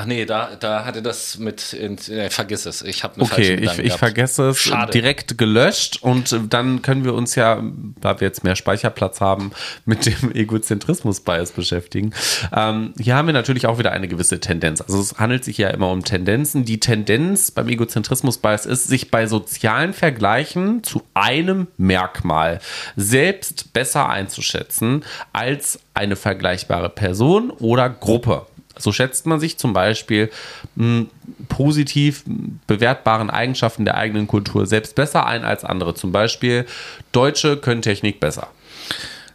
[0.00, 3.94] Ach nee, da, da hatte das mit, äh, vergiss es, ich habe Okay, ich, ich
[3.94, 4.92] vergesse es Schade.
[4.92, 7.60] direkt gelöscht und äh, dann können wir uns ja,
[8.00, 9.50] da wir jetzt mehr Speicherplatz haben,
[9.86, 12.12] mit dem Egozentrismus-Bias beschäftigen.
[12.54, 14.80] Ähm, hier haben wir natürlich auch wieder eine gewisse Tendenz.
[14.80, 16.64] Also es handelt sich ja immer um Tendenzen.
[16.64, 22.60] Die Tendenz beim Egozentrismus-Bias ist, sich bei sozialen Vergleichen zu einem Merkmal
[22.94, 28.46] selbst besser einzuschätzen als eine vergleichbare Person oder Gruppe.
[28.78, 30.30] So schätzt man sich zum Beispiel
[30.76, 31.06] mh,
[31.48, 32.24] positiv
[32.66, 35.94] bewertbaren Eigenschaften der eigenen Kultur selbst besser ein als andere.
[35.94, 36.66] Zum Beispiel,
[37.12, 38.48] Deutsche können Technik besser.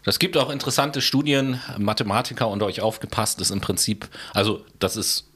[0.04, 5.30] Das gibt auch interessante Studien, Mathematiker unter euch aufgepasst, ist im Prinzip, also das ist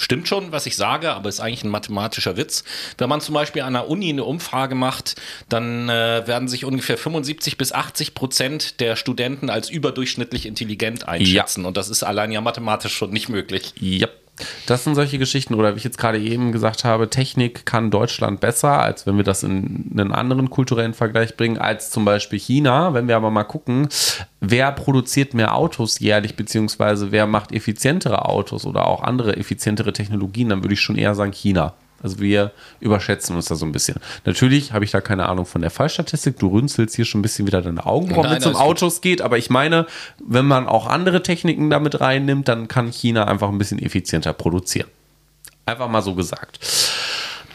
[0.00, 2.64] stimmt schon, was ich sage, aber ist eigentlich ein mathematischer Witz.
[2.98, 6.98] Wenn man zum Beispiel an einer Uni eine Umfrage macht, dann äh, werden sich ungefähr
[6.98, 11.64] 75 bis 80 Prozent der Studenten als überdurchschnittlich intelligent einschätzen.
[11.64, 13.72] Und das ist allein ja mathematisch schon nicht möglich.
[13.78, 14.08] Ja.
[14.66, 18.40] Das sind solche Geschichten, oder wie ich jetzt gerade eben gesagt habe, Technik kann Deutschland
[18.40, 22.94] besser, als wenn wir das in einen anderen kulturellen Vergleich bringen, als zum Beispiel China.
[22.94, 23.88] Wenn wir aber mal gucken,
[24.40, 30.48] wer produziert mehr Autos jährlich, beziehungsweise wer macht effizientere Autos oder auch andere effizientere Technologien,
[30.48, 31.74] dann würde ich schon eher sagen China.
[32.02, 33.96] Also wir überschätzen uns da so ein bisschen.
[34.24, 36.38] Natürlich habe ich da keine Ahnung von der Fallstatistik.
[36.38, 38.68] Du runzelst hier schon ein bisschen wieder deine Augenbrauen, wenn es um alles gut.
[38.68, 39.22] Autos geht.
[39.22, 39.86] Aber ich meine,
[40.24, 44.88] wenn man auch andere Techniken damit reinnimmt, dann kann China einfach ein bisschen effizienter produzieren.
[45.66, 46.58] Einfach mal so gesagt.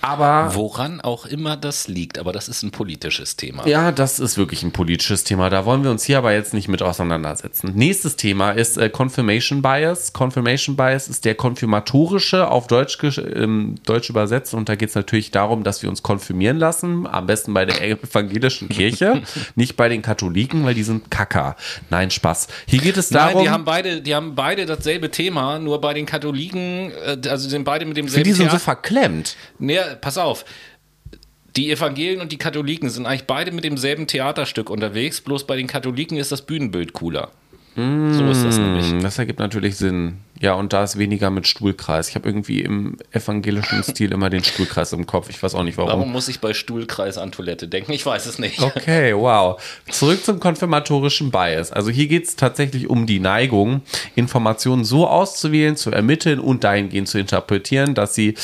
[0.05, 3.67] Aber Woran auch immer das liegt, aber das ist ein politisches Thema.
[3.67, 5.49] ja, das ist wirklich ein politisches Thema.
[5.49, 7.71] Da wollen wir uns hier aber jetzt nicht mit auseinandersetzen.
[7.73, 10.13] Nächstes Thema ist äh, Confirmation Bias.
[10.13, 14.53] Confirmation Bias ist der konfirmatorische, auf Deutsch, ähm, Deutsch übersetzt.
[14.53, 17.07] Und da geht es natürlich darum, dass wir uns konfirmieren lassen.
[17.07, 19.23] Am besten bei der evangelischen Kirche,
[19.55, 21.55] nicht bei den Katholiken, weil die sind Kacker.
[21.89, 22.47] Nein, Spaß.
[22.67, 23.35] Hier geht es darum.
[23.35, 27.49] Nein, die haben beide, die haben beide dasselbe Thema, nur bei den Katholiken, äh, also
[27.49, 29.35] sind beide mit demselben die sind so Theater- verklemmt.
[30.01, 30.45] Pass auf.
[31.55, 35.67] Die Evangelien und die Katholiken sind eigentlich beide mit demselben Theaterstück unterwegs, bloß bei den
[35.67, 37.31] Katholiken ist das Bühnenbild cooler.
[37.77, 37.81] So
[38.31, 38.89] ist das nämlich.
[38.89, 40.19] Hm, Das ergibt natürlich Sinn.
[40.41, 42.09] Ja, und da ist weniger mit Stuhlkreis.
[42.09, 45.29] Ich habe irgendwie im evangelischen Stil immer den Stuhlkreis im Kopf.
[45.29, 47.93] Ich weiß auch nicht Warum muss ich bei Stuhlkreis an Toilette denken?
[47.93, 48.61] Ich weiß es nicht.
[48.61, 49.61] Okay, wow.
[49.89, 51.71] Zurück zum konfirmatorischen Bias.
[51.71, 53.81] Also hier geht es tatsächlich um die Neigung,
[54.15, 58.35] Informationen so auszuwählen, zu ermitteln und dahingehend zu interpretieren, dass sie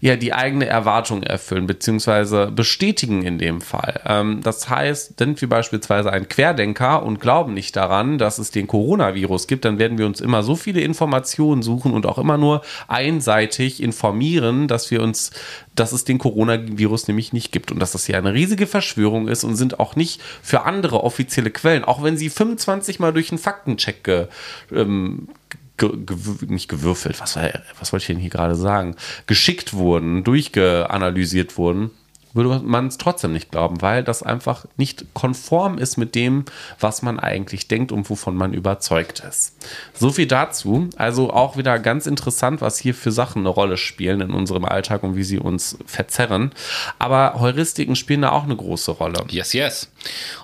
[0.00, 4.00] ja die eigene Erwartung erfüllen, beziehungsweise bestätigen in dem Fall.
[4.04, 8.66] Ähm, das heißt, sind wir beispielsweise ein Querdenker und glauben nicht daran, dass es den
[8.66, 12.62] Coronavirus gibt, dann werden wir uns immer so viele Informationen suchen und auch immer nur
[12.88, 15.30] einseitig informieren, dass wir uns,
[15.74, 19.44] dass es den Coronavirus nämlich nicht gibt und dass das hier eine riesige Verschwörung ist
[19.44, 23.38] und sind auch nicht für andere offizielle Quellen, auch wenn sie 25 Mal durch einen
[23.38, 24.26] Faktencheck ge,
[24.72, 25.28] ähm,
[25.76, 31.56] ge, gewür- nicht gewürfelt, was, was wollte ich denn hier gerade sagen, geschickt wurden, durchgeanalysiert
[31.56, 31.90] wurden,
[32.38, 36.44] würde man es trotzdem nicht glauben, weil das einfach nicht konform ist mit dem,
[36.78, 39.56] was man eigentlich denkt und wovon man überzeugt ist.
[39.92, 40.88] So viel dazu.
[40.96, 45.02] Also auch wieder ganz interessant, was hier für Sachen eine Rolle spielen in unserem Alltag
[45.02, 46.52] und wie sie uns verzerren.
[46.98, 49.24] Aber Heuristiken spielen da auch eine große Rolle.
[49.28, 49.90] Yes, yes.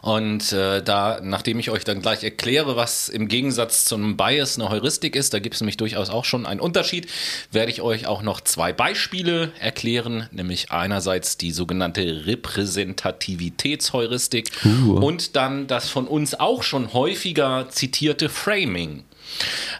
[0.02, 4.58] Und äh, da, nachdem ich euch dann gleich erkläre, was im Gegensatz zu einem Bias
[4.58, 7.08] eine Heuristik ist, da gibt es nämlich durchaus auch schon einen Unterschied,
[7.50, 15.66] werde ich euch auch noch zwei Beispiele erklären, nämlich einerseits die sogenannte Repräsentativitätsheuristik und dann
[15.66, 19.04] das von uns auch schon häufiger zitierte Framing.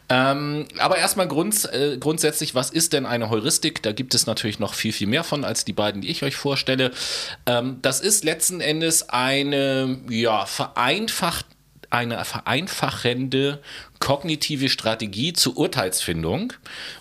[0.09, 3.83] Ähm, aber erstmal grunds äh, grundsätzlich, was ist denn eine Heuristik?
[3.83, 6.37] Da gibt es natürlich noch viel, viel mehr von als die beiden, die ich euch
[6.37, 6.91] vorstelle.
[7.47, 11.47] Ähm, das ist letzten Endes eine ja, vereinfacht,
[11.91, 13.61] eine vereinfachende
[14.01, 16.53] kognitive Strategie zur Urteilsfindung,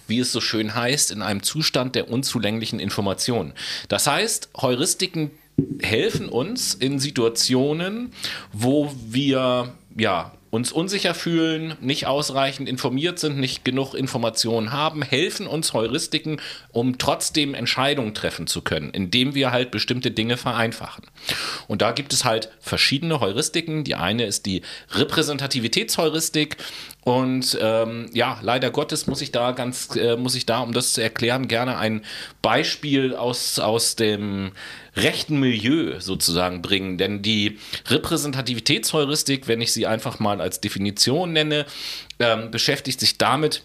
[0.07, 3.53] wie es so schön heißt, in einem Zustand der unzulänglichen Information.
[3.89, 5.31] Das heißt, Heuristiken
[5.81, 8.13] helfen uns in Situationen,
[8.51, 15.47] wo wir ja uns unsicher fühlen, nicht ausreichend informiert sind, nicht genug Informationen haben, helfen
[15.47, 16.39] uns Heuristiken,
[16.71, 21.05] um trotzdem Entscheidungen treffen zu können, indem wir halt bestimmte Dinge vereinfachen.
[21.67, 23.83] Und da gibt es halt verschiedene Heuristiken.
[23.83, 26.57] Die eine ist die Repräsentativitätsheuristik.
[27.03, 30.93] Und ähm, ja, leider Gottes muss ich da ganz, äh, muss ich da, um das
[30.93, 32.05] zu erklären, gerne ein
[32.41, 34.53] Beispiel aus, aus dem
[34.95, 36.97] rechten Milieu sozusagen bringen.
[36.97, 41.65] Denn die Repräsentativitätsheuristik, wenn ich sie einfach mal als Definition nenne,
[42.19, 43.63] ähm, beschäftigt sich damit,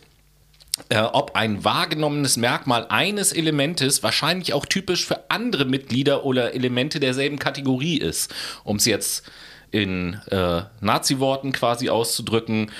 [0.88, 6.98] äh, ob ein wahrgenommenes Merkmal eines Elementes wahrscheinlich auch typisch für andere Mitglieder oder Elemente
[6.98, 8.34] derselben Kategorie ist.
[8.64, 9.30] Um es jetzt
[9.70, 12.70] in äh, Nazi-Worten quasi auszudrücken,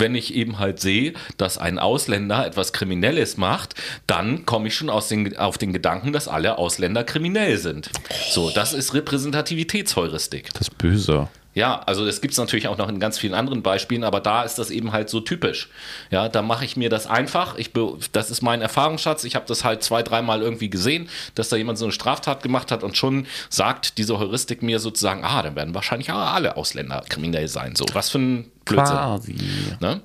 [0.00, 3.74] wenn ich eben halt sehe, dass ein Ausländer etwas Kriminelles macht,
[4.06, 7.90] dann komme ich schon aus den, auf den Gedanken, dass alle Ausländer kriminell sind.
[8.30, 10.52] So, das ist Repräsentativitätsheuristik.
[10.54, 11.28] Das Böse.
[11.58, 14.44] Ja, also das gibt es natürlich auch noch in ganz vielen anderen Beispielen, aber da
[14.44, 15.68] ist das eben halt so typisch.
[16.08, 17.56] Ja, da mache ich mir das einfach.
[17.58, 17.72] Ich
[18.12, 19.24] das ist mein Erfahrungsschatz.
[19.24, 22.70] Ich habe das halt zwei, dreimal irgendwie gesehen, dass da jemand so eine Straftat gemacht
[22.70, 27.48] hat und schon sagt diese Heuristik mir sozusagen, ah, dann werden wahrscheinlich alle Ausländer kriminell
[27.48, 27.74] sein.
[27.74, 28.96] So, was für ein Blödsinn.
[28.96, 29.34] Quasi.
[29.80, 30.00] Ne?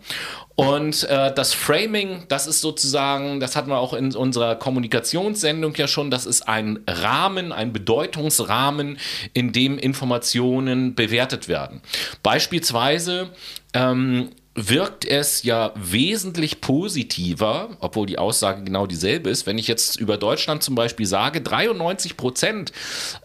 [0.55, 5.87] Und äh, das Framing, das ist sozusagen, das hatten wir auch in unserer Kommunikationssendung ja
[5.87, 8.99] schon, das ist ein Rahmen, ein Bedeutungsrahmen,
[9.33, 11.81] in dem Informationen bewertet werden.
[12.21, 13.29] Beispielsweise
[13.73, 19.47] ähm, wirkt es ja wesentlich positiver, obwohl die Aussage genau dieselbe ist.
[19.47, 22.71] Wenn ich jetzt über Deutschland zum Beispiel sage, 93 Prozent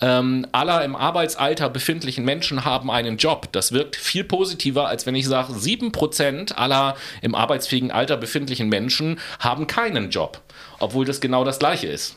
[0.00, 3.48] ähm, aller im Arbeitsalter befindlichen Menschen haben einen Job.
[3.52, 8.68] Das wirkt viel positiver, als wenn ich sage, 7 Prozent aller im arbeitsfähigen Alter befindlichen
[8.68, 10.40] Menschen haben keinen Job.
[10.78, 12.16] Obwohl das genau das gleiche ist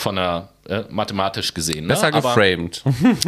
[0.00, 1.86] von der äh, mathematisch gesehen.
[1.86, 1.94] Ne?
[1.94, 2.82] Besser geframed.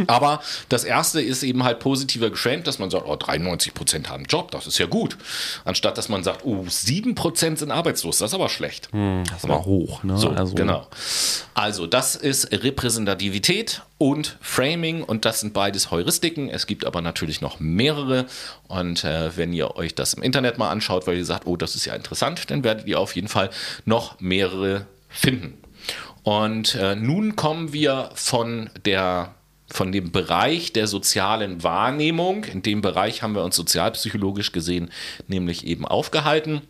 [0.07, 4.09] Aber, aber, das erste ist eben halt positiver geframed, dass man sagt, oh, 93 Prozent
[4.09, 5.17] haben einen Job, das ist ja gut.
[5.65, 8.89] Anstatt dass man sagt, oh, 7 Prozent sind arbeitslos, das ist aber schlecht.
[8.93, 10.17] Hm, das ist aber hoch, ne?
[10.17, 10.55] So, also.
[10.55, 10.87] genau.
[11.55, 16.49] Also, das ist Repräsentativität und Framing und das sind beides Heuristiken.
[16.49, 18.27] Es gibt aber natürlich noch mehrere
[18.69, 21.75] und äh, wenn ihr euch das im Internet mal anschaut, weil ihr sagt, oh, das
[21.75, 23.51] ist ja interessant, dann werdet ihr auf jeden Fall
[23.85, 25.62] noch mehrere finden.
[26.23, 29.35] Und äh, nun kommen wir von der
[29.73, 34.91] von dem Bereich der sozialen Wahrnehmung, in dem Bereich haben wir uns sozialpsychologisch gesehen
[35.29, 36.61] nämlich eben aufgehalten,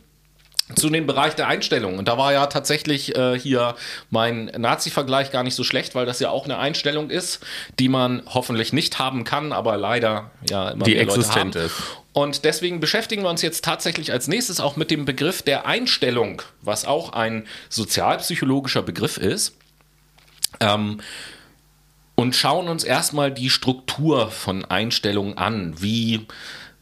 [0.75, 1.99] zu dem Bereich der Einstellung.
[1.99, 3.75] Und da war ja tatsächlich äh, hier
[4.11, 7.41] mein Nazi-Vergleich gar nicht so schlecht, weil das ja auch eine Einstellung ist,
[7.79, 11.75] die man hoffentlich nicht haben kann, aber leider ja immer die existent ist.
[12.13, 16.43] Und deswegen beschäftigen wir uns jetzt tatsächlich als nächstes auch mit dem Begriff der Einstellung,
[16.61, 19.57] was auch ein sozialpsychologischer Begriff ist.
[20.61, 21.01] Ähm,
[22.15, 25.75] und schauen uns erstmal die Struktur von Einstellungen an.
[25.81, 26.27] Wie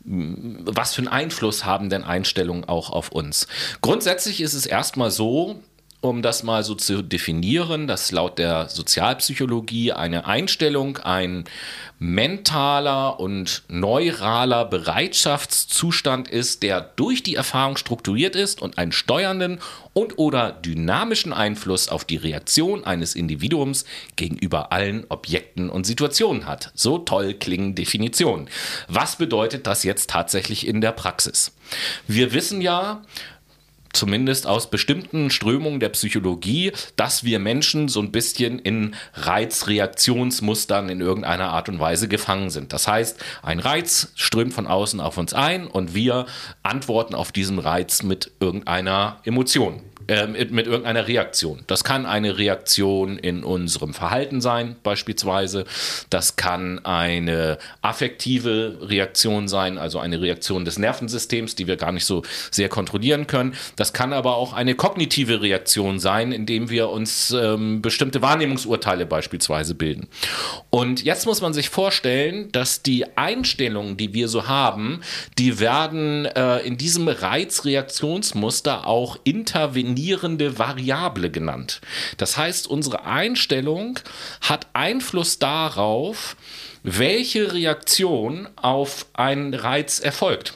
[0.05, 3.47] was für einen Einfluss haben denn Einstellungen auch auf uns?
[3.81, 5.63] Grundsätzlich ist es erstmal so,
[6.01, 11.45] um das mal so zu definieren, dass laut der Sozialpsychologie eine Einstellung ein
[11.99, 19.59] mentaler und neuraler Bereitschaftszustand ist, der durch die Erfahrung strukturiert ist und einen steuernden
[19.93, 23.85] und oder dynamischen Einfluss auf die Reaktion eines Individuums
[24.17, 26.73] gegenüber allen Objekten und Situationen hat.
[26.75, 28.49] So toll klingen Definitionen.
[28.89, 31.53] Was bedeutet das jetzt tatsächlich in der Praxis?
[32.07, 33.03] Wir wissen ja,
[33.93, 41.01] zumindest aus bestimmten Strömungen der Psychologie, dass wir Menschen so ein bisschen in Reizreaktionsmustern in
[41.01, 42.73] irgendeiner Art und Weise gefangen sind.
[42.73, 46.27] Das heißt, ein Reiz strömt von außen auf uns ein und wir
[46.63, 51.61] antworten auf diesen Reiz mit irgendeiner Emotion äh, mit, irgendeiner Reaktion.
[51.69, 55.65] Das kann eine Reaktion in unserem Verhalten sein, beispielsweise.
[56.11, 62.07] Das kann eine affektive Reaktion sein, also eine Reaktion des Nervensystems, die wir gar nicht
[62.07, 63.55] so sehr kontrollieren können.
[63.77, 69.77] Das kann aber auch eine kognitive Reaktion sein, indem wir uns ähm, bestimmte Wahrnehmungsurteile beispielsweise
[69.77, 70.09] bilden.
[70.71, 75.03] Und jetzt muss man sich vorstellen, dass die Einstellungen, die wir so haben,
[75.39, 81.81] die werden äh, in diesem Reizreaktionsmuster auch intervenieren dominierende Variable genannt.
[82.17, 83.99] Das heißt, unsere Einstellung
[84.41, 86.37] hat Einfluss darauf,
[86.83, 90.55] welche Reaktion auf einen Reiz erfolgt.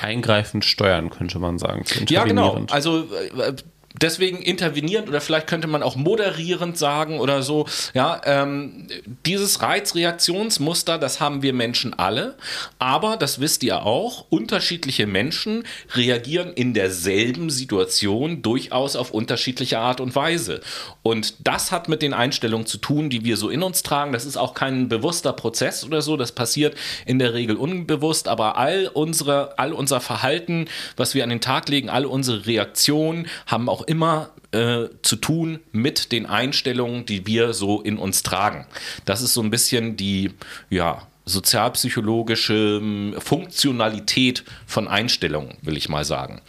[0.00, 1.84] Eingreifend steuern, könnte man sagen.
[2.08, 2.64] Ja, genau.
[2.70, 3.54] Also äh,
[4.00, 7.66] deswegen intervenierend oder vielleicht könnte man auch moderierend sagen oder so.
[7.94, 8.88] Ja, ähm,
[9.26, 12.36] dieses Reizreaktionsmuster, das haben wir Menschen alle,
[12.78, 15.64] aber das wisst ihr auch, unterschiedliche Menschen
[15.94, 20.60] reagieren in derselben Situation durchaus auf unterschiedliche Art und Weise.
[21.02, 24.12] Und das hat mit den Einstellungen zu tun, die wir so in uns tragen.
[24.12, 26.76] Das ist auch kein bewusster Prozess oder so, das passiert
[27.06, 30.66] in der Regel unbewusst, aber all unsere, all unser Verhalten,
[30.96, 35.60] was wir an den Tag legen, all unsere Reaktionen haben auch immer äh, zu tun
[35.72, 38.66] mit den Einstellungen, die wir so in uns tragen.
[39.04, 40.30] Das ist so ein bisschen die,
[40.70, 46.40] ja, sozialpsychologische ähm, Funktionalität von Einstellungen, will ich mal sagen.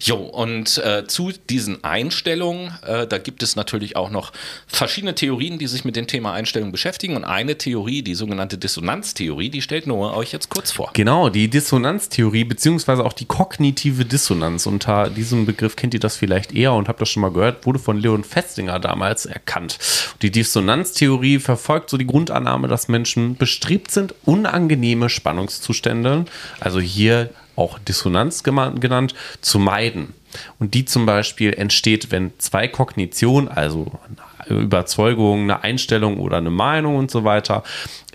[0.00, 4.32] Jo, und äh, zu diesen Einstellungen, äh, da gibt es natürlich auch noch
[4.66, 7.16] verschiedene Theorien, die sich mit dem Thema Einstellung beschäftigen.
[7.16, 10.90] Und eine Theorie, die sogenannte Dissonanztheorie, die stellt Noah euch jetzt kurz vor.
[10.92, 14.66] Genau, die Dissonanztheorie, beziehungsweise auch die kognitive Dissonanz.
[14.66, 17.78] Unter diesem Begriff kennt ihr das vielleicht eher und habt das schon mal gehört, wurde
[17.78, 19.78] von Leon Festinger damals erkannt.
[20.22, 26.24] Die Dissonanztheorie verfolgt so die Grundannahme, dass Menschen bestrebt sind, unangenehme Spannungszustände,
[26.60, 30.14] also hier auch Dissonanz genannt, zu meiden.
[30.58, 33.90] Und die zum Beispiel entsteht, wenn zwei Kognitionen, also
[34.38, 37.62] eine Überzeugung, eine Einstellung oder eine Meinung und so weiter,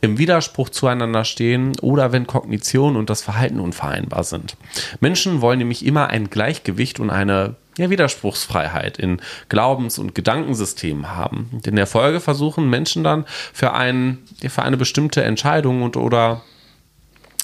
[0.01, 4.55] im Widerspruch zueinander stehen oder wenn Kognition und das Verhalten unvereinbar sind.
[4.99, 11.49] Menschen wollen nämlich immer ein Gleichgewicht und eine ja, Widerspruchsfreiheit in Glaubens- und Gedankensystemen haben.
[11.53, 14.17] Und in der Folge versuchen Menschen dann für, ein,
[14.49, 16.41] für eine bestimmte Entscheidung und oder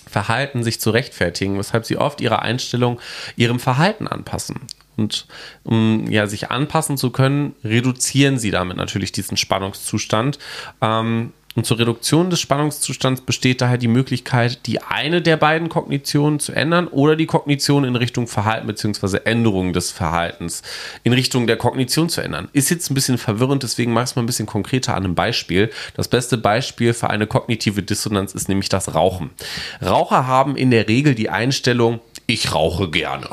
[0.08, 3.00] Verhalten sich zu rechtfertigen, weshalb sie oft ihre Einstellung
[3.36, 4.62] ihrem Verhalten anpassen.
[4.98, 5.28] Und
[5.64, 10.40] um ja, sich anpassen zu können, reduzieren sie damit natürlich diesen Spannungszustand.
[10.82, 16.40] Ähm, und zur Reduktion des Spannungszustands besteht daher die Möglichkeit, die eine der beiden Kognitionen
[16.40, 19.22] zu ändern oder die Kognition in Richtung Verhalten bzw.
[19.26, 20.62] Änderung des Verhaltens
[21.02, 22.48] in Richtung der Kognition zu ändern.
[22.54, 25.16] Ist jetzt ein bisschen verwirrend, deswegen mache ich es mal ein bisschen konkreter an einem
[25.16, 25.72] Beispiel.
[25.96, 29.32] Das beste Beispiel für eine kognitive Dissonanz ist nämlich das Rauchen.
[29.84, 33.30] Raucher haben in der Regel die Einstellung, ich rauche gerne.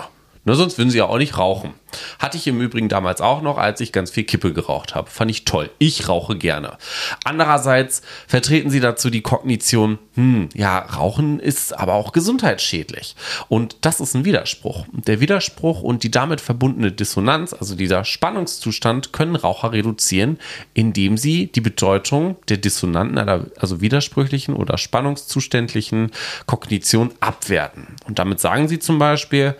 [0.46, 1.74] Ne, sonst würden sie ja auch nicht rauchen.
[2.18, 5.10] Hatte ich im Übrigen damals auch noch, als ich ganz viel Kippe geraucht habe.
[5.10, 5.70] Fand ich toll.
[5.78, 6.76] Ich rauche gerne.
[7.24, 13.16] Andererseits vertreten sie dazu die Kognition, hm, ja, Rauchen ist aber auch gesundheitsschädlich.
[13.48, 14.86] Und das ist ein Widerspruch.
[14.92, 20.38] Der Widerspruch und die damit verbundene Dissonanz, also dieser Spannungszustand, können Raucher reduzieren,
[20.72, 26.12] indem sie die Bedeutung der dissonanten, also widersprüchlichen oder spannungszuständlichen
[26.46, 27.88] Kognition abwerten.
[28.06, 29.56] Und damit sagen sie zum Beispiel,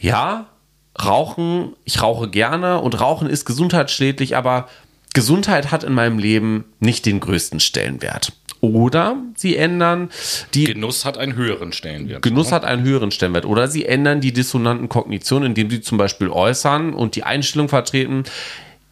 [0.00, 0.46] ja,
[1.02, 4.68] Rauchen, ich rauche gerne und Rauchen ist gesundheitsschädlich, aber
[5.12, 8.32] Gesundheit hat in meinem Leben nicht den größten Stellenwert.
[8.60, 10.10] Oder sie ändern
[10.54, 10.64] die.
[10.64, 12.22] Genuss hat einen höheren Stellenwert.
[12.22, 13.44] Genuss hat einen höheren Stellenwert.
[13.44, 18.24] Oder sie ändern die dissonanten Kognitionen, indem sie zum Beispiel äußern und die Einstellung vertreten.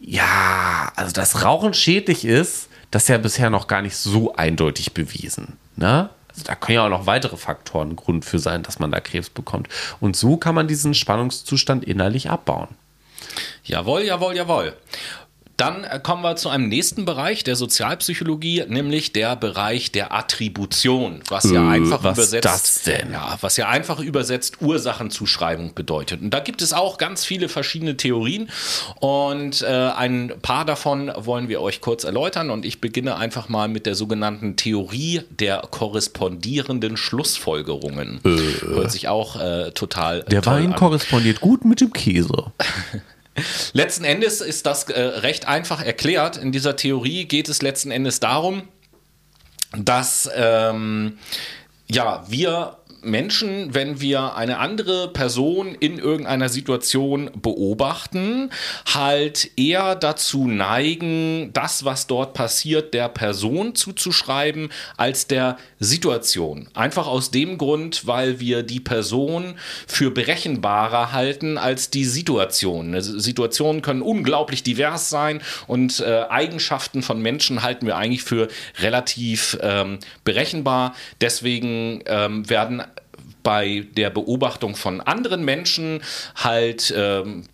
[0.01, 4.93] Ja, also dass Rauchen schädlich ist, das ist ja bisher noch gar nicht so eindeutig
[4.93, 5.55] bewiesen.
[5.77, 6.11] Ne?
[6.35, 9.31] Also da können ja auch noch weitere Faktoren Grund für sein, dass man da Krebs
[9.31, 9.69] bekommt.
[10.01, 12.69] Und so kann man diesen Spannungszustand innerlich abbauen.
[13.65, 14.77] Jawohl, jawohl, jawohl.
[15.57, 21.23] Dann äh, kommen wir zu einem nächsten Bereich der Sozialpsychologie, nämlich der Bereich der Attribution,
[21.29, 23.13] was ja äh, einfach was übersetzt, das denn?
[23.13, 26.23] ja, was ja einfach übersetzt Ursachenzuschreibung bedeutet.
[26.23, 28.51] Und da gibt es auch ganz viele verschiedene Theorien
[29.01, 32.51] und äh, ein paar davon wollen wir euch kurz erläutern.
[32.51, 38.21] Und ich beginne einfach mal mit der sogenannten Theorie der korrespondierenden Schlussfolgerungen.
[38.25, 38.65] Äh.
[38.67, 40.25] Hört sich auch äh, total.
[40.25, 40.75] Der Wein an.
[40.75, 42.53] korrespondiert gut mit dem Käse.
[43.73, 46.37] Letzten Endes ist das äh, recht einfach erklärt.
[46.37, 48.69] In dieser Theorie geht es letzten Endes darum,
[49.77, 51.19] dass ähm,
[51.87, 58.51] ja, wir Menschen, wenn wir eine andere Person in irgendeiner Situation beobachten,
[58.93, 66.69] halt eher dazu neigen, das, was dort passiert, der Person zuzuschreiben, als der Situation.
[66.75, 69.55] Einfach aus dem Grund, weil wir die Person
[69.87, 73.01] für berechenbarer halten als die Situation.
[73.01, 78.49] Situationen können unglaublich divers sein und äh, Eigenschaften von Menschen halten wir eigentlich für
[78.81, 80.95] relativ ähm, berechenbar.
[81.21, 82.83] Deswegen ähm, werden
[83.45, 86.03] bei der Beobachtung von anderen Menschen
[86.35, 87.45] halt ähm,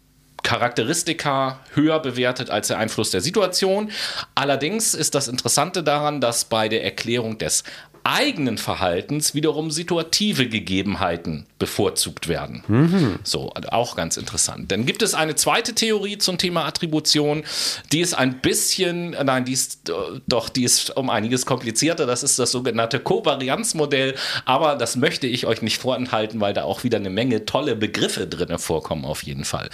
[0.43, 3.91] Charakteristika höher bewertet als der Einfluss der Situation.
[4.35, 7.63] Allerdings ist das Interessante daran, dass bei der Erklärung des
[8.05, 12.65] eigenen Verhaltens wiederum situative Gegebenheiten bevorzugt werden.
[12.69, 13.19] Mhm.
[13.23, 14.73] So, auch ganz interessant.
[14.73, 17.45] Dann gibt es eine zweite Theorie zum Thema Attribution,
[17.93, 19.93] die ist ein bisschen, nein, die ist
[20.27, 22.07] doch, die ist um einiges komplizierter.
[22.07, 26.85] Das ist das sogenannte Kovarianzmodell, aber das möchte ich euch nicht vorenthalten, weil da auch
[26.85, 29.71] wieder eine Menge tolle Begriffe drin vorkommen, auf jeden Fall.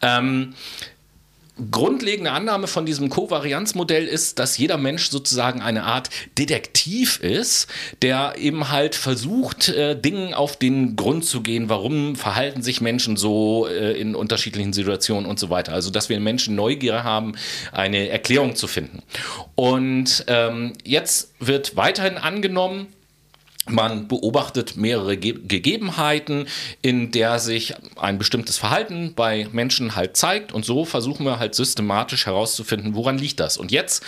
[0.00, 0.54] Ähm,
[1.70, 7.68] grundlegende Annahme von diesem Kovarianzmodell ist, dass jeder Mensch sozusagen eine Art Detektiv ist,
[8.02, 13.16] der eben halt versucht, äh, Dingen auf den Grund zu gehen, warum verhalten sich Menschen
[13.16, 15.72] so äh, in unterschiedlichen Situationen und so weiter.
[15.72, 17.34] Also, dass wir Menschen Neugier haben,
[17.72, 19.02] eine Erklärung zu finden.
[19.54, 22.88] Und ähm, jetzt wird weiterhin angenommen,
[23.66, 26.46] man beobachtet mehrere Ge Gegebenheiten,
[26.82, 31.54] in der sich ein bestimmtes Verhalten bei Menschen halt zeigt und so versuchen wir halt
[31.54, 33.56] systematisch herauszufinden, woran liegt das.
[33.56, 34.02] Und jetzt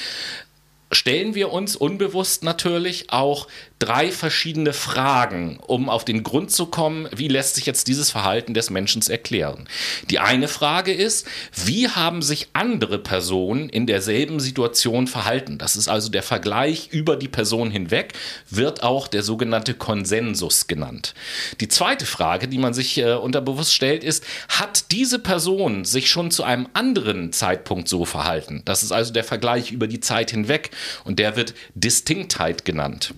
[0.92, 3.48] stellen wir uns unbewusst natürlich auch
[3.78, 8.54] drei verschiedene Fragen, um auf den Grund zu kommen, wie lässt sich jetzt dieses Verhalten
[8.54, 9.68] des Menschen erklären.
[10.10, 11.26] Die eine Frage ist,
[11.64, 15.58] wie haben sich andere Personen in derselben Situation verhalten?
[15.58, 18.14] Das ist also der Vergleich über die Person hinweg,
[18.48, 21.14] wird auch der sogenannte Konsensus genannt.
[21.60, 26.30] Die zweite Frage, die man sich äh, unterbewusst stellt, ist, hat diese Person sich schon
[26.30, 28.62] zu einem anderen Zeitpunkt so verhalten?
[28.64, 30.70] Das ist also der Vergleich über die Zeit hinweg.
[31.04, 33.14] und der wird Distinktheit genannt.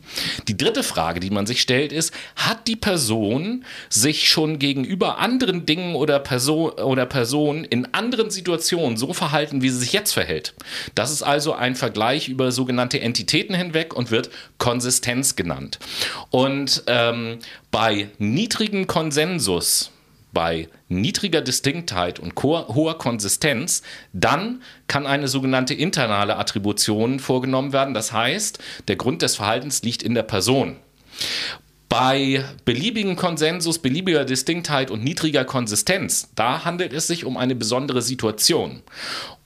[0.48, 5.66] Die dritte Frage, die man sich stellt, ist, hat die Person sich schon gegenüber anderen
[5.66, 10.54] Dingen oder, Person, oder Personen in anderen Situationen so verhalten, wie sie sich jetzt verhält?
[10.94, 15.78] Das ist also ein Vergleich über sogenannte Entitäten hinweg und wird Konsistenz genannt.
[16.30, 17.38] Und ähm,
[17.70, 19.90] bei niedrigem Konsensus,
[20.38, 23.82] bei niedriger Distinktheit und hoher Konsistenz,
[24.12, 27.92] dann kann eine sogenannte internale Attribution vorgenommen werden.
[27.92, 30.76] Das heißt, der Grund des Verhaltens liegt in der Person.
[31.88, 38.00] Bei beliebigem Konsensus, beliebiger Distinktheit und niedriger Konsistenz, da handelt es sich um eine besondere
[38.00, 38.84] Situation.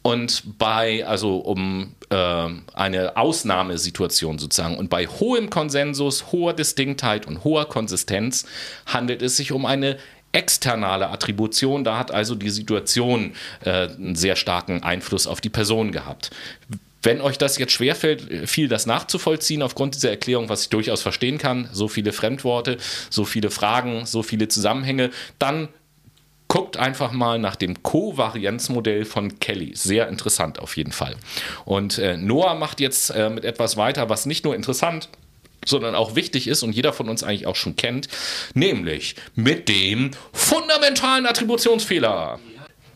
[0.03, 4.77] Und bei, also um äh, eine Ausnahmesituation sozusagen.
[4.77, 8.45] Und bei hohem Konsensus, hoher Distinktheit und hoher Konsistenz
[8.85, 9.97] handelt es sich um eine
[10.33, 11.85] externe Attribution.
[11.85, 13.33] Da hat also die Situation
[13.65, 16.31] äh, einen sehr starken Einfluss auf die Person gehabt.
[17.03, 21.37] Wenn euch das jetzt schwerfällt, viel das nachzuvollziehen aufgrund dieser Erklärung, was ich durchaus verstehen
[21.39, 22.77] kann, so viele Fremdworte,
[23.11, 25.69] so viele Fragen, so viele Zusammenhänge, dann
[26.47, 29.73] guckt einfach mal nach dem Kovarianzmodell von Kelly.
[29.75, 31.17] Sehr interessant auf jeden Fall.
[31.65, 35.19] Und äh, Noah macht jetzt äh, mit etwas weiter, was nicht nur interessant ist,
[35.65, 38.09] sondern auch wichtig ist und jeder von uns eigentlich auch schon kennt,
[38.55, 42.39] nämlich mit dem fundamentalen Attributionsfehler.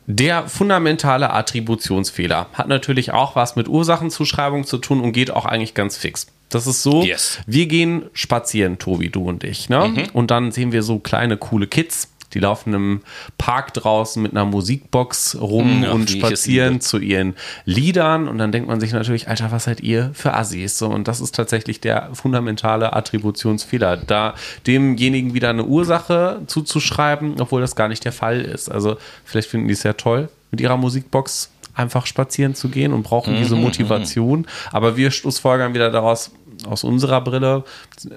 [0.09, 5.75] Der fundamentale Attributionsfehler hat natürlich auch was mit Ursachenzuschreibung zu tun und geht auch eigentlich
[5.75, 6.29] ganz fix.
[6.49, 7.41] Das ist so, yes.
[7.47, 9.89] wir gehen spazieren, Tobi, du und ich, ne?
[9.89, 10.05] Mhm.
[10.13, 13.01] Und dann sehen wir so kleine, coole Kids, die laufen im
[13.39, 17.35] Park draußen mit einer Musikbox rum ja, und spazieren zu ihren
[17.65, 18.29] Liedern.
[18.29, 20.77] Und dann denkt man sich natürlich, Alter, was seid ihr für Assis?
[20.77, 24.35] So, und das ist tatsächlich der fundamentale Attributionsfehler, da
[24.67, 28.71] demjenigen wieder eine Ursache zuzuschreiben, obwohl das gar nicht der Fall ist.
[28.71, 33.03] Also vielleicht finden die es ja toll mit ihrer Musikbox einfach spazieren zu gehen und
[33.03, 34.47] brauchen mhm, diese mhm, Motivation.
[34.73, 36.33] Aber wir schlussfolgern wieder daraus,
[36.69, 37.65] aus unserer Brille,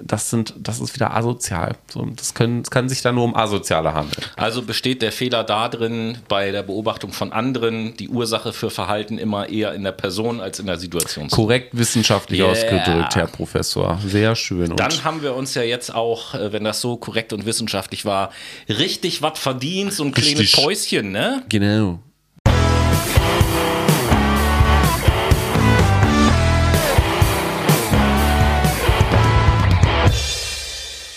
[0.02, 1.76] das sind, das ist wieder asozial.
[1.88, 4.24] So, das, können, das kann sich dann nur um asoziale handeln.
[4.36, 9.48] Also besteht der Fehler darin, bei der Beobachtung von anderen die Ursache für Verhalten immer
[9.48, 11.28] eher in der Person als in der Situation.
[11.28, 12.50] Korrekt wissenschaftlich yeah.
[12.50, 13.98] ausgedrückt, Herr Professor.
[14.06, 14.76] Sehr schön.
[14.76, 18.30] Dann haben wir uns ja jetzt auch, äh, wenn das so korrekt und wissenschaftlich war,
[18.68, 21.42] richtig was verdient, so ein kleines Päuschen, ne?
[21.48, 22.00] Genau.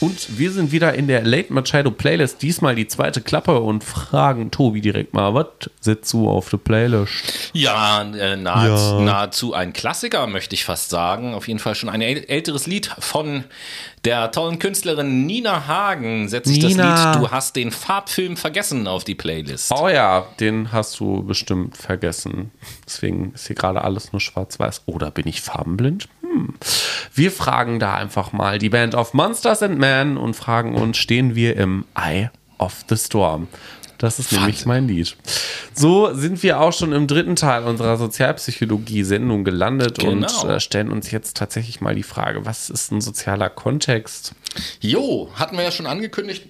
[0.03, 2.41] Und wir sind wieder in der Late Machado Playlist.
[2.41, 5.47] Diesmal die zweite Klappe und fragen Tobi direkt mal, was
[5.79, 7.51] sitzt du auf der Playlist?
[7.53, 8.99] Ja, äh, nahezu, ja.
[8.99, 11.33] nahezu ein Klassiker, möchte ich fast sagen.
[11.33, 13.45] Auf jeden Fall schon ein älteres Lied von
[14.03, 16.83] der tollen Künstlerin Nina Hagen setzt sich Nina.
[16.83, 19.71] das Lied Du hast den Farbfilm vergessen auf die Playlist.
[19.73, 22.51] Oh ja, den hast du bestimmt vergessen.
[22.85, 24.81] Deswegen ist hier gerade alles nur schwarz-weiß.
[24.85, 26.09] Oder bin ich farbenblind?
[26.33, 26.53] Hm.
[27.13, 31.35] Wir fragen da einfach mal die Band of Monsters and Men und fragen uns, stehen
[31.35, 33.47] wir im Eye of the Storm?
[33.99, 35.15] Das ist nämlich mein Lied.
[35.73, 40.11] So sind wir auch schon im dritten Teil unserer Sozialpsychologie-Sendung gelandet genau.
[40.11, 44.35] und äh, stellen uns jetzt tatsächlich mal die Frage, was ist ein sozialer Kontext?
[44.81, 46.47] Jo, hatten wir ja schon angekündigt,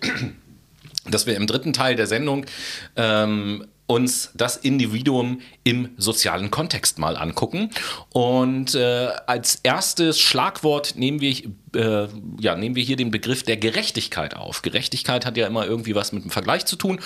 [1.05, 2.47] dass wir im dritten Teil der Sendung
[2.95, 7.69] ähm, uns das Individuum im sozialen Kontext mal angucken.
[8.11, 11.35] Und äh, als erstes Schlagwort nehmen wir,
[11.75, 12.07] äh,
[12.39, 14.61] ja, nehmen wir hier den Begriff der Gerechtigkeit auf.
[14.61, 17.01] Gerechtigkeit hat ja immer irgendwie was mit dem Vergleich zu tun.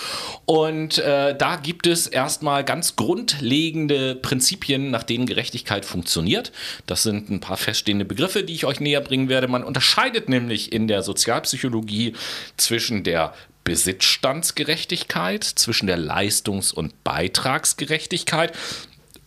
[0.46, 6.52] Und äh, da gibt es erstmal ganz grundlegende Prinzipien, nach denen Gerechtigkeit funktioniert.
[6.86, 9.48] Das sind ein paar feststehende Begriffe, die ich euch näher bringen werde.
[9.48, 12.14] Man unterscheidet nämlich in der Sozialpsychologie
[12.56, 13.34] zwischen der
[13.68, 18.54] Besitzstandsgerechtigkeit, zwischen der Leistungs- und Beitragsgerechtigkeit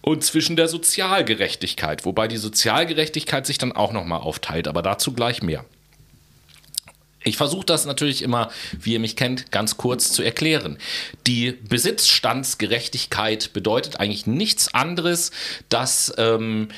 [0.00, 5.42] und zwischen der Sozialgerechtigkeit, wobei die Sozialgerechtigkeit sich dann auch nochmal aufteilt, aber dazu gleich
[5.42, 5.66] mehr.
[7.22, 10.78] Ich versuche das natürlich immer, wie ihr mich kennt, ganz kurz zu erklären.
[11.26, 15.32] Die Besitzstandsgerechtigkeit bedeutet eigentlich nichts anderes,
[15.68, 16.68] dass ähm,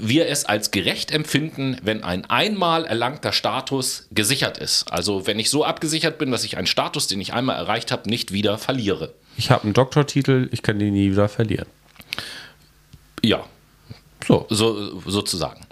[0.00, 4.90] wir es als gerecht empfinden, wenn ein einmal erlangter Status gesichert ist.
[4.92, 8.08] Also wenn ich so abgesichert bin, dass ich einen Status, den ich einmal erreicht habe,
[8.08, 9.14] nicht wieder verliere.
[9.36, 11.66] Ich habe einen Doktortitel, ich kann den nie wieder verlieren.
[13.22, 13.44] Ja,
[14.26, 15.66] so, so sozusagen.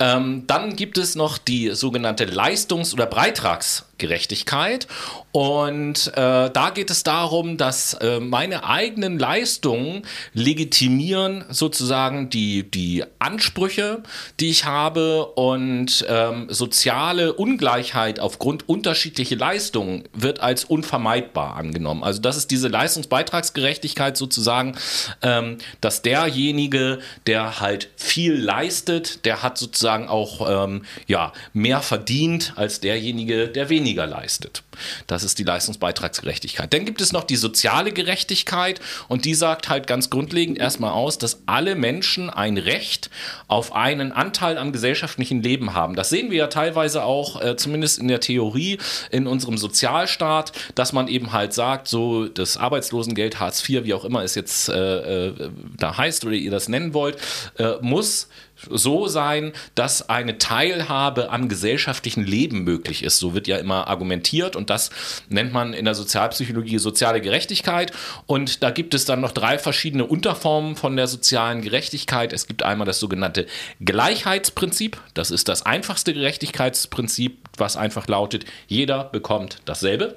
[0.00, 4.88] Ähm, dann gibt es noch die sogenannte Leistungs- oder Beitragsgerechtigkeit.
[5.32, 13.04] Und äh, da geht es darum, dass äh, meine eigenen Leistungen legitimieren sozusagen die, die
[13.20, 14.02] Ansprüche,
[14.40, 22.02] die ich habe und ähm, soziale Ungleichheit aufgrund unterschiedlicher Leistungen wird als unvermeidbar angenommen.
[22.02, 24.76] Also das ist diese Leistungsbeitragsgerechtigkeit sozusagen,
[25.22, 32.54] ähm, dass derjenige, der halt viel leistet, der hat sozusagen auch ähm, ja, mehr verdient
[32.56, 34.62] als derjenige, der weniger leistet.
[35.06, 36.72] Das ist die Leistungsbeitragsgerechtigkeit.
[36.72, 41.18] Dann gibt es noch die soziale Gerechtigkeit und die sagt halt ganz grundlegend erstmal aus,
[41.18, 43.10] dass alle Menschen ein Recht
[43.48, 45.94] auf einen Anteil am gesellschaftlichen Leben haben.
[45.94, 48.78] Das sehen wir ja teilweise auch, äh, zumindest in der Theorie,
[49.10, 54.04] in unserem Sozialstaat, dass man eben halt sagt, so das Arbeitslosengeld, Hartz IV, wie auch
[54.04, 57.18] immer es jetzt äh, äh, da heißt oder ihr das nennen wollt,
[57.58, 58.28] äh, muss
[58.68, 63.18] so sein, dass eine Teilhabe am gesellschaftlichen Leben möglich ist.
[63.18, 64.90] So wird ja immer argumentiert und das
[65.28, 67.92] nennt man in der Sozialpsychologie soziale Gerechtigkeit.
[68.26, 72.32] Und da gibt es dann noch drei verschiedene Unterformen von der sozialen Gerechtigkeit.
[72.32, 73.46] Es gibt einmal das sogenannte
[73.84, 74.98] Gleichheitsprinzip.
[75.14, 80.16] Das ist das einfachste Gerechtigkeitsprinzip, was einfach lautet, jeder bekommt dasselbe.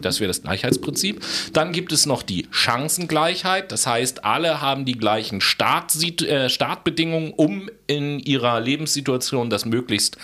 [0.00, 1.24] Das wäre das Gleichheitsprinzip.
[1.52, 3.72] Dann gibt es noch die Chancengleichheit.
[3.72, 10.16] Das heißt, alle haben die gleichen Start, äh, Startbedingungen, um in ihrer Lebenssituation das möglichst,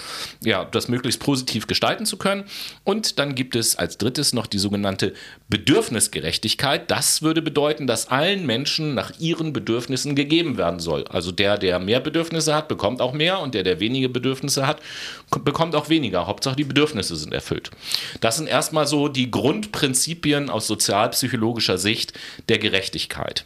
[0.45, 2.45] ja, das möglichst positiv gestalten zu können.
[2.85, 5.15] Und dann gibt es als drittes noch die sogenannte
[5.49, 6.91] Bedürfnisgerechtigkeit.
[6.91, 11.05] Das würde bedeuten, dass allen Menschen nach ihren Bedürfnissen gegeben werden soll.
[11.09, 14.81] Also der, der mehr Bedürfnisse hat, bekommt auch mehr und der, der wenige Bedürfnisse hat,
[15.45, 16.27] bekommt auch weniger.
[16.29, 17.71] Hauptsache die Bedürfnisse sind erfüllt.
[18.21, 22.13] Das sind erstmal so die Grundprinzipien aus sozialpsychologischer Sicht
[22.49, 23.45] der Gerechtigkeit.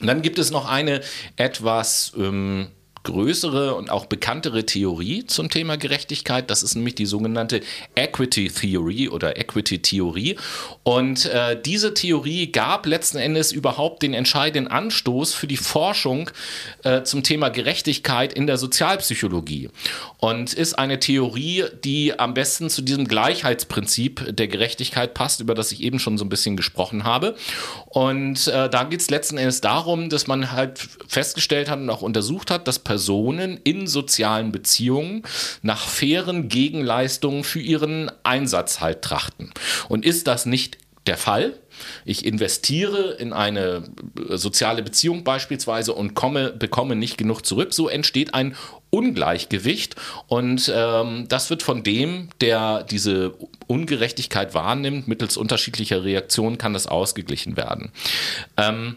[0.00, 1.00] Und dann gibt es noch eine
[1.36, 2.68] etwas ähm,
[3.04, 6.50] größere und auch bekanntere Theorie zum Thema Gerechtigkeit.
[6.50, 7.60] Das ist nämlich die sogenannte
[7.94, 10.36] Equity Theory oder Equity Theorie.
[10.82, 16.30] Und äh, diese Theorie gab letzten Endes überhaupt den entscheidenden Anstoß für die Forschung
[16.84, 19.70] äh, zum Thema Gerechtigkeit in der Sozialpsychologie
[20.18, 25.72] und ist eine Theorie, die am besten zu diesem Gleichheitsprinzip der Gerechtigkeit passt, über das
[25.72, 27.34] ich eben schon so ein bisschen gesprochen habe.
[27.86, 32.02] Und äh, da geht es letzten Endes darum, dass man halt festgestellt hat und auch
[32.02, 35.22] untersucht hat, dass Personen in sozialen Beziehungen
[35.62, 39.50] nach fairen Gegenleistungen für ihren Einsatz halt trachten.
[39.88, 40.76] Und ist das nicht
[41.06, 41.54] der Fall,
[42.04, 43.84] ich investiere in eine
[44.28, 48.56] soziale Beziehung beispielsweise und komme, bekomme nicht genug zurück, so entsteht ein
[48.90, 53.32] Ungleichgewicht und ähm, das wird von dem, der diese
[53.68, 57.90] Ungerechtigkeit wahrnimmt, mittels unterschiedlicher Reaktionen kann das ausgeglichen werden.
[58.58, 58.96] Ähm,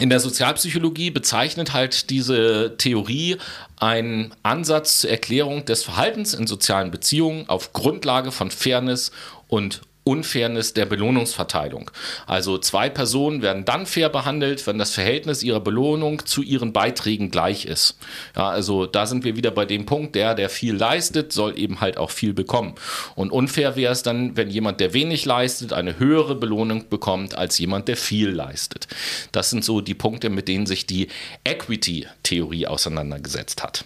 [0.00, 3.36] in der Sozialpsychologie bezeichnet halt diese Theorie
[3.76, 9.10] einen Ansatz zur Erklärung des Verhaltens in sozialen Beziehungen auf Grundlage von Fairness
[9.48, 11.90] und Unfairness der Belohnungsverteilung.
[12.26, 17.30] Also zwei Personen werden dann fair behandelt, wenn das Verhältnis ihrer Belohnung zu ihren Beiträgen
[17.30, 17.98] gleich ist.
[18.34, 21.82] Ja, also da sind wir wieder bei dem Punkt, der, der viel leistet, soll eben
[21.82, 22.74] halt auch viel bekommen.
[23.16, 27.58] Und unfair wäre es dann, wenn jemand, der wenig leistet, eine höhere Belohnung bekommt als
[27.58, 28.88] jemand, der viel leistet.
[29.32, 31.08] Das sind so die Punkte, mit denen sich die
[31.44, 33.84] Equity-Theorie auseinandergesetzt hat.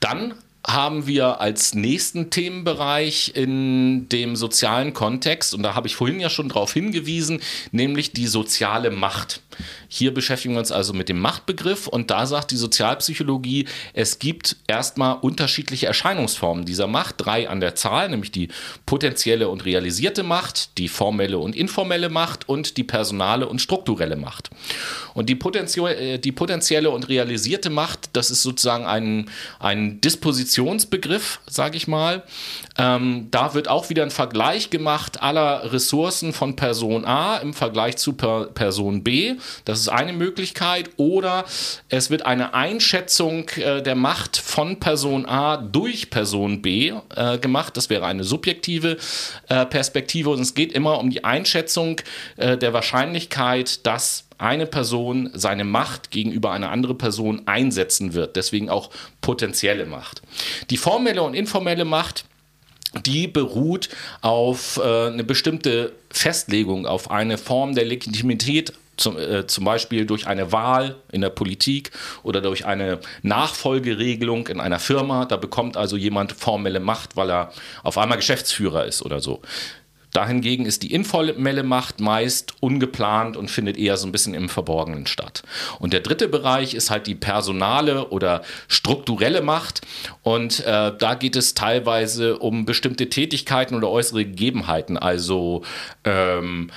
[0.00, 0.34] Dann
[0.66, 6.30] haben wir als nächsten Themenbereich in dem sozialen Kontext, und da habe ich vorhin ja
[6.30, 7.40] schon darauf hingewiesen,
[7.72, 9.42] nämlich die soziale Macht.
[9.88, 14.56] Hier beschäftigen wir uns also mit dem Machtbegriff und da sagt die Sozialpsychologie, es gibt
[14.66, 18.48] erstmal unterschiedliche Erscheinungsformen dieser Macht, drei an der Zahl, nämlich die
[18.86, 24.50] potenzielle und realisierte Macht, die formelle und informelle Macht und die personale und strukturelle Macht.
[25.14, 31.76] Und die, äh, die potenzielle und realisierte Macht, das ist sozusagen ein, ein Dispositionsbegriff, sage
[31.76, 32.22] ich mal.
[32.78, 37.96] Ähm, da wird auch wieder ein Vergleich gemacht aller Ressourcen von Person A im Vergleich
[37.96, 39.34] zu per Person B.
[39.64, 40.90] Das ist eine Möglichkeit.
[40.96, 41.44] Oder
[41.88, 47.76] es wird eine Einschätzung äh, der Macht von Person A durch Person B äh, gemacht.
[47.76, 48.96] Das wäre eine subjektive
[49.48, 50.30] äh, Perspektive.
[50.30, 52.00] Und es geht immer um die Einschätzung
[52.36, 58.36] äh, der Wahrscheinlichkeit, dass eine Person seine Macht gegenüber einer anderen Person einsetzen wird.
[58.36, 58.90] Deswegen auch
[59.20, 60.22] potenzielle Macht.
[60.70, 62.24] Die formelle und informelle Macht
[63.06, 63.88] die beruht
[64.20, 70.26] auf äh, eine bestimmte Festlegung, auf eine Form der Legitimität zum, äh, zum Beispiel durch
[70.26, 71.90] eine Wahl in der Politik
[72.22, 75.24] oder durch eine Nachfolgeregelung in einer Firma.
[75.24, 79.40] Da bekommt also jemand formelle Macht, weil er auf einmal Geschäftsführer ist oder so.
[80.12, 85.06] Dahingegen ist die informelle Macht meist ungeplant und findet eher so ein bisschen im Verborgenen
[85.06, 85.42] statt.
[85.78, 89.80] Und der dritte Bereich ist halt die personale oder strukturelle Macht.
[90.22, 94.98] Und äh, da geht es teilweise um bestimmte Tätigkeiten oder äußere Gegebenheiten.
[94.98, 95.62] Also
[96.04, 96.70] ähm,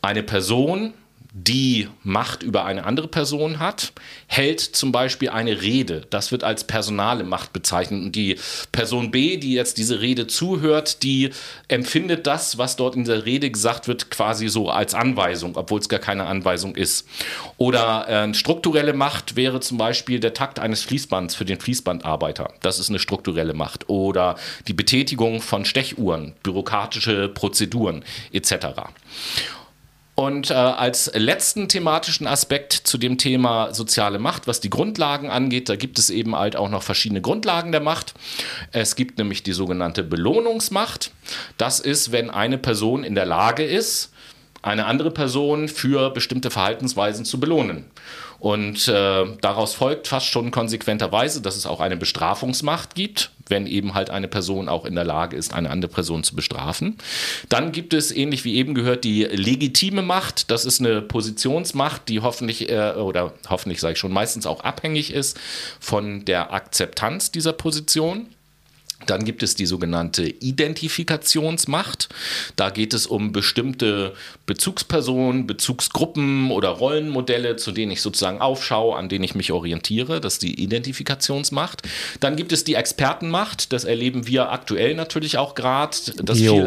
[0.00, 0.94] eine Person
[1.32, 3.92] die Macht über eine andere Person hat,
[4.26, 6.06] hält zum Beispiel eine Rede.
[6.10, 8.02] Das wird als personale Macht bezeichnet.
[8.02, 8.36] Und die
[8.72, 11.30] Person B, die jetzt diese Rede zuhört, die
[11.68, 15.88] empfindet das, was dort in der Rede gesagt wird, quasi so als Anweisung, obwohl es
[15.88, 17.06] gar keine Anweisung ist.
[17.58, 22.52] Oder äh, strukturelle Macht wäre zum Beispiel der Takt eines Fließbands für den Fließbandarbeiter.
[22.60, 23.88] Das ist eine strukturelle Macht.
[23.88, 28.90] Oder die Betätigung von Stechuhren, bürokratische Prozeduren etc.
[30.20, 35.70] Und äh, als letzten thematischen Aspekt zu dem Thema soziale Macht, was die Grundlagen angeht,
[35.70, 38.12] da gibt es eben halt auch noch verschiedene Grundlagen der Macht.
[38.70, 41.10] Es gibt nämlich die sogenannte Belohnungsmacht.
[41.56, 44.12] Das ist, wenn eine Person in der Lage ist,
[44.60, 47.86] eine andere Person für bestimmte Verhaltensweisen zu belohnen.
[48.40, 53.92] Und äh, daraus folgt fast schon konsequenterweise, dass es auch eine Bestrafungsmacht gibt, wenn eben
[53.92, 56.96] halt eine Person auch in der Lage ist, eine andere Person zu bestrafen.
[57.50, 60.50] Dann gibt es, ähnlich wie eben gehört, die legitime Macht.
[60.50, 65.12] Das ist eine Positionsmacht, die hoffentlich, äh, oder hoffentlich sage ich schon, meistens auch abhängig
[65.12, 65.38] ist
[65.78, 68.26] von der Akzeptanz dieser Position.
[69.06, 72.08] Dann gibt es die sogenannte Identifikationsmacht.
[72.56, 74.12] Da geht es um bestimmte
[74.46, 80.20] Bezugspersonen, Bezugsgruppen oder Rollenmodelle, zu denen ich sozusagen aufschaue, an denen ich mich orientiere.
[80.20, 81.82] Das ist die Identifikationsmacht.
[82.20, 83.72] Dann gibt es die Expertenmacht.
[83.72, 85.96] Das erleben wir aktuell natürlich auch gerade.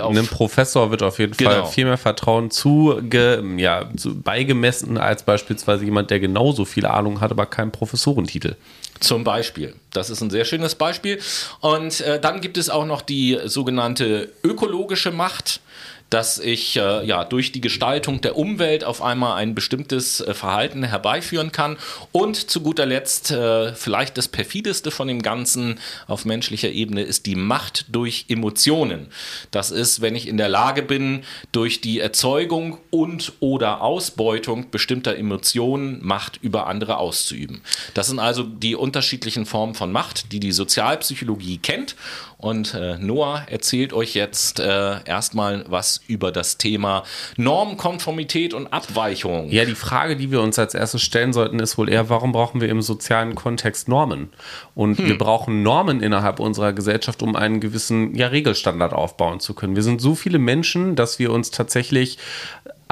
[0.03, 1.51] Einem Professor wird auf jeden genau.
[1.51, 7.21] Fall viel mehr Vertrauen zuge, ja, zu, beigemessen als beispielsweise jemand, der genauso viel Ahnung
[7.21, 8.55] hat, aber keinen Professorentitel.
[9.00, 9.76] Zum Beispiel.
[9.91, 11.20] Das ist ein sehr schönes Beispiel.
[11.60, 15.62] Und äh, dann gibt es auch noch die sogenannte ökologische Macht
[16.10, 20.84] dass ich äh, ja durch die Gestaltung der Umwelt auf einmal ein bestimmtes äh, Verhalten
[20.84, 21.78] herbeiführen kann
[22.12, 27.26] und zu guter Letzt äh, vielleicht das perfideste von dem Ganzen auf menschlicher Ebene ist
[27.26, 29.08] die Macht durch Emotionen.
[29.51, 35.16] Das ist, wenn ich in der Lage bin, durch die Erzeugung und oder Ausbeutung bestimmter
[35.16, 37.62] Emotionen Macht über andere auszuüben.
[37.93, 41.95] Das sind also die unterschiedlichen Formen von Macht, die die Sozialpsychologie kennt
[42.44, 47.04] und äh, Noah erzählt euch jetzt äh, erstmal was über das Thema
[47.38, 49.50] Normkonformität und Abweichung.
[49.50, 52.60] Ja, die Frage, die wir uns als erstes stellen sollten, ist wohl eher, warum brauchen
[52.60, 54.28] wir im sozialen Kontext Normen?
[54.76, 55.08] Und hm.
[55.08, 59.78] wir brauchen Normen innerhalb unserer Gesellschaft, um einen gewissen ja, Regelstandard aufbauen zu können.
[59.78, 62.18] Wir sind so viele Menschen, dass wir uns tatsächlich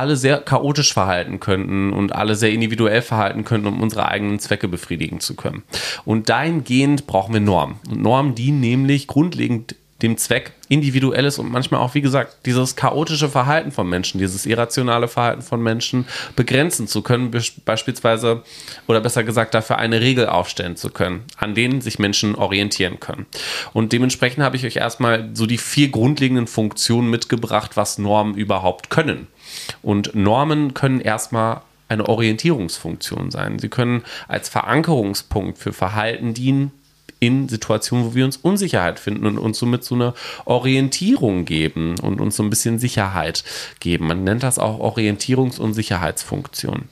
[0.01, 4.67] alle sehr chaotisch verhalten könnten und alle sehr individuell verhalten könnten, um unsere eigenen Zwecke
[4.67, 5.61] befriedigen zu können.
[6.05, 7.75] Und dahingehend brauchen wir Normen.
[7.87, 13.29] Und Normen dienen nämlich grundlegend dem Zweck, individuelles und manchmal auch, wie gesagt, dieses chaotische
[13.29, 17.31] Verhalten von Menschen, dieses irrationale Verhalten von Menschen begrenzen zu können,
[17.65, 18.43] beispielsweise
[18.87, 23.25] oder besser gesagt dafür eine Regel aufstellen zu können, an denen sich Menschen orientieren können.
[23.73, 28.89] Und dementsprechend habe ich euch erstmal so die vier grundlegenden Funktionen mitgebracht, was Normen überhaupt
[28.89, 29.27] können.
[29.81, 33.59] Und Normen können erstmal eine Orientierungsfunktion sein.
[33.59, 36.71] Sie können als Verankerungspunkt für Verhalten dienen
[37.21, 40.13] in Situationen, wo wir uns Unsicherheit finden und uns somit so eine
[40.45, 43.43] Orientierung geben und uns so ein bisschen Sicherheit
[43.79, 44.07] geben.
[44.07, 46.89] Man nennt das auch Orientierungs- und Sicherheitsfunktion.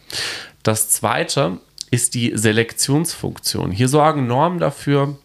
[0.62, 1.58] Das zweite
[1.90, 3.72] ist die Selektionsfunktion.
[3.72, 5.18] Hier sorgen Normen dafür,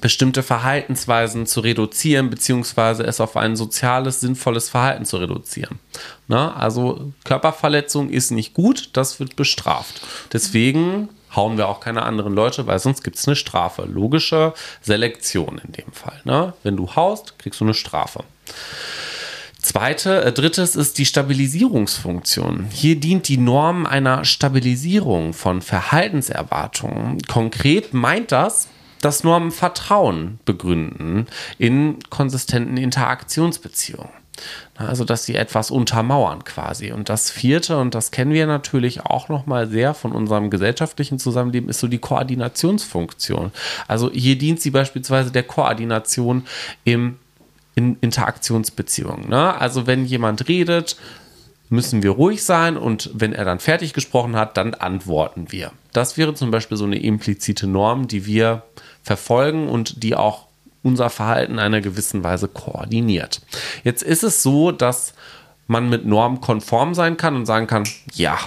[0.00, 5.80] bestimmte Verhaltensweisen zu reduzieren, beziehungsweise es auf ein soziales, sinnvolles Verhalten zu reduzieren.
[6.28, 10.02] Na, also Körperverletzung ist nicht gut, das wird bestraft.
[10.32, 13.82] Deswegen hauen wir auch keine anderen Leute, weil sonst gibt es eine Strafe.
[13.82, 16.20] Logische Selektion in dem Fall.
[16.24, 16.54] Ne?
[16.62, 18.24] Wenn du haust, kriegst du eine Strafe.
[19.64, 22.66] Zweite, äh, drittes ist die Stabilisierungsfunktion.
[22.70, 27.22] Hier dient die Norm einer Stabilisierung von Verhaltenserwartungen.
[27.22, 28.68] Konkret meint das,
[29.00, 31.26] dass Normen Vertrauen begründen
[31.58, 34.23] in konsistenten Interaktionsbeziehungen.
[34.76, 36.90] Also, dass sie etwas untermauern quasi.
[36.90, 41.68] Und das vierte, und das kennen wir natürlich auch nochmal sehr von unserem gesellschaftlichen Zusammenleben,
[41.68, 43.52] ist so die Koordinationsfunktion.
[43.86, 46.44] Also, hier dient sie beispielsweise der Koordination
[46.82, 47.18] im,
[47.76, 49.28] in Interaktionsbeziehungen.
[49.28, 49.54] Ne?
[49.54, 50.96] Also, wenn jemand redet,
[51.68, 55.72] müssen wir ruhig sein und wenn er dann fertig gesprochen hat, dann antworten wir.
[55.92, 58.62] Das wäre zum Beispiel so eine implizite Norm, die wir
[59.02, 60.46] verfolgen und die auch
[60.84, 63.40] unser Verhalten in einer gewissen Weise koordiniert.
[63.82, 65.14] Jetzt ist es so, dass
[65.66, 68.38] man mit Normen konform sein kann und sagen kann, ja,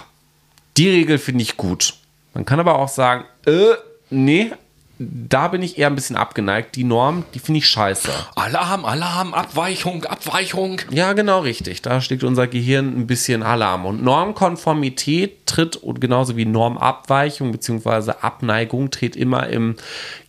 [0.77, 1.95] die Regel finde ich gut.
[2.33, 3.73] Man kann aber auch sagen, äh,
[4.09, 4.51] nee,
[4.99, 6.75] da bin ich eher ein bisschen abgeneigt.
[6.75, 8.11] Die Norm, die finde ich scheiße.
[8.35, 10.81] Alarm, Alarm, Abweichung, Abweichung.
[10.89, 11.81] Ja, genau richtig.
[11.81, 13.85] Da schlägt unser Gehirn ein bisschen Alarm.
[13.85, 18.14] Und Normkonformität tritt und genauso wie Normabweichung bzw.
[18.22, 19.76] Abneigung tritt immer im,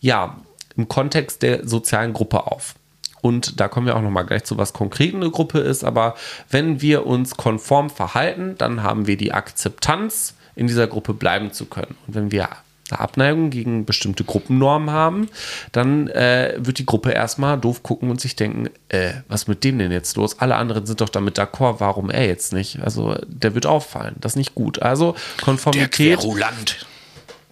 [0.01, 0.37] ja,
[0.79, 2.75] im Kontext der sozialen Gruppe auf.
[3.21, 5.83] Und da kommen wir auch noch mal gleich zu, was konkret eine Gruppe ist.
[5.83, 6.15] Aber
[6.49, 11.65] wenn wir uns konform verhalten, dann haben wir die Akzeptanz, in dieser Gruppe bleiben zu
[11.65, 11.95] können.
[12.07, 12.49] Und wenn wir
[12.89, 15.29] eine Abneigung gegen bestimmte Gruppennormen haben,
[15.71, 19.79] dann äh, wird die Gruppe erstmal doof gucken und sich denken, äh, was mit dem
[19.79, 20.39] denn jetzt los?
[20.39, 22.81] Alle anderen sind doch damit d'accord, warum er jetzt nicht?
[22.81, 24.81] Also der wird auffallen, das ist nicht gut.
[24.81, 26.19] Also Konformität.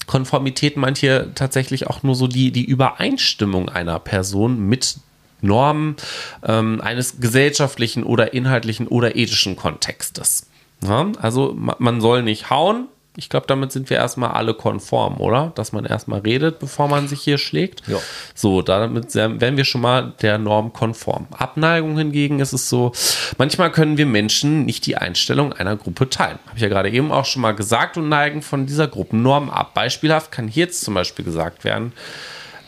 [0.07, 4.97] Konformität meint hier tatsächlich auch nur so die, die Übereinstimmung einer Person mit
[5.41, 5.95] Normen
[6.43, 10.47] ähm, eines gesellschaftlichen oder inhaltlichen oder ethischen Kontextes.
[10.84, 12.88] Ja, also man soll nicht hauen,
[13.18, 15.52] ich glaube, damit sind wir erstmal alle konform, oder?
[15.56, 17.81] Dass man erstmal redet, bevor man sich hier schlägt.
[17.88, 17.98] Ja.
[18.35, 21.27] So, damit wären wir schon mal der Norm konform.
[21.31, 22.91] Abneigung hingegen ist es so,
[23.39, 26.38] manchmal können wir Menschen nicht die Einstellung einer Gruppe teilen.
[26.45, 29.73] Habe ich ja gerade eben auch schon mal gesagt und neigen von dieser Gruppennorm ab.
[29.73, 31.94] Beispielhaft kann hier jetzt zum Beispiel gesagt werden,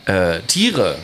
[0.06, 0.96] äh, Tiere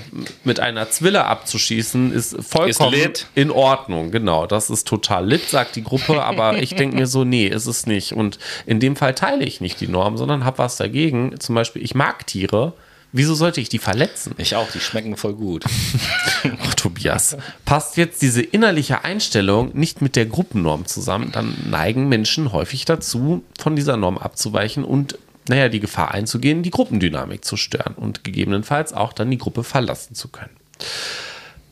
[0.44, 4.10] mit einer Zwille abzuschießen, ist vollkommen ist in Ordnung.
[4.10, 7.66] Genau, das ist total lit, sagt die Gruppe, aber ich denke mir so, nee, ist
[7.66, 8.12] es nicht.
[8.12, 11.38] Und in dem Fall teile ich nicht die Norm, sondern habe was dagegen.
[11.38, 12.72] Zum Beispiel, ich mag Tiere.
[13.12, 14.34] Wieso sollte ich die verletzen?
[14.36, 15.64] Ich auch, die schmecken voll gut.
[16.62, 22.52] Ach, Tobias, passt jetzt diese innerliche Einstellung nicht mit der Gruppennorm zusammen, dann neigen Menschen
[22.52, 25.18] häufig dazu, von dieser Norm abzuweichen und
[25.48, 30.14] naja, die Gefahr einzugehen, die Gruppendynamik zu stören und gegebenenfalls auch dann die Gruppe verlassen
[30.14, 30.56] zu können.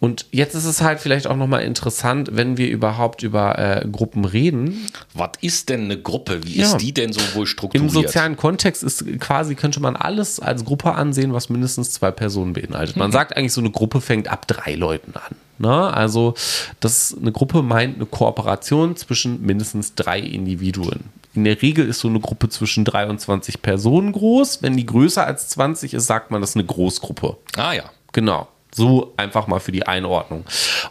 [0.05, 4.27] Und jetzt ist es halt vielleicht auch nochmal interessant, wenn wir überhaupt über äh, Gruppen
[4.27, 4.87] reden.
[5.15, 6.45] Was ist denn eine Gruppe?
[6.45, 6.67] Wie ja.
[6.67, 7.91] ist die denn so wohl strukturiert?
[7.91, 12.53] Im sozialen Kontext ist quasi, könnte man alles als Gruppe ansehen, was mindestens zwei Personen
[12.53, 12.97] beinhaltet.
[12.97, 13.13] Man mhm.
[13.15, 15.37] sagt eigentlich, so eine Gruppe fängt ab drei Leuten an.
[15.57, 15.95] Ne?
[15.95, 16.35] Also,
[16.81, 21.05] das, eine Gruppe meint eine Kooperation zwischen mindestens drei Individuen.
[21.35, 24.63] In der Regel ist so eine Gruppe zwischen 23 Personen groß.
[24.63, 27.37] Wenn die größer als 20 ist, sagt man, das ist eine Großgruppe.
[27.57, 27.85] Ah ja.
[28.13, 28.49] Genau.
[28.73, 30.45] So einfach mal für die Einordnung.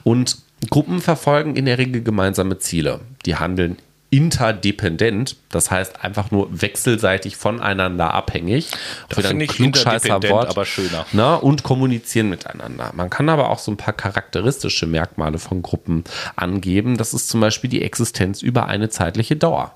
[0.03, 0.37] Und
[0.69, 3.01] Gruppen verfolgen in der Regel gemeinsame Ziele.
[3.25, 3.77] Die handeln
[4.13, 8.69] interdependent, das heißt einfach nur wechselseitig voneinander abhängig.
[9.09, 11.07] Das finde ich interdependent, Wort, aber schöner.
[11.13, 12.91] Na, und kommunizieren miteinander.
[12.93, 16.03] Man kann aber auch so ein paar charakteristische Merkmale von Gruppen
[16.35, 16.97] angeben.
[16.97, 19.73] Das ist zum Beispiel die Existenz über eine zeitliche Dauer.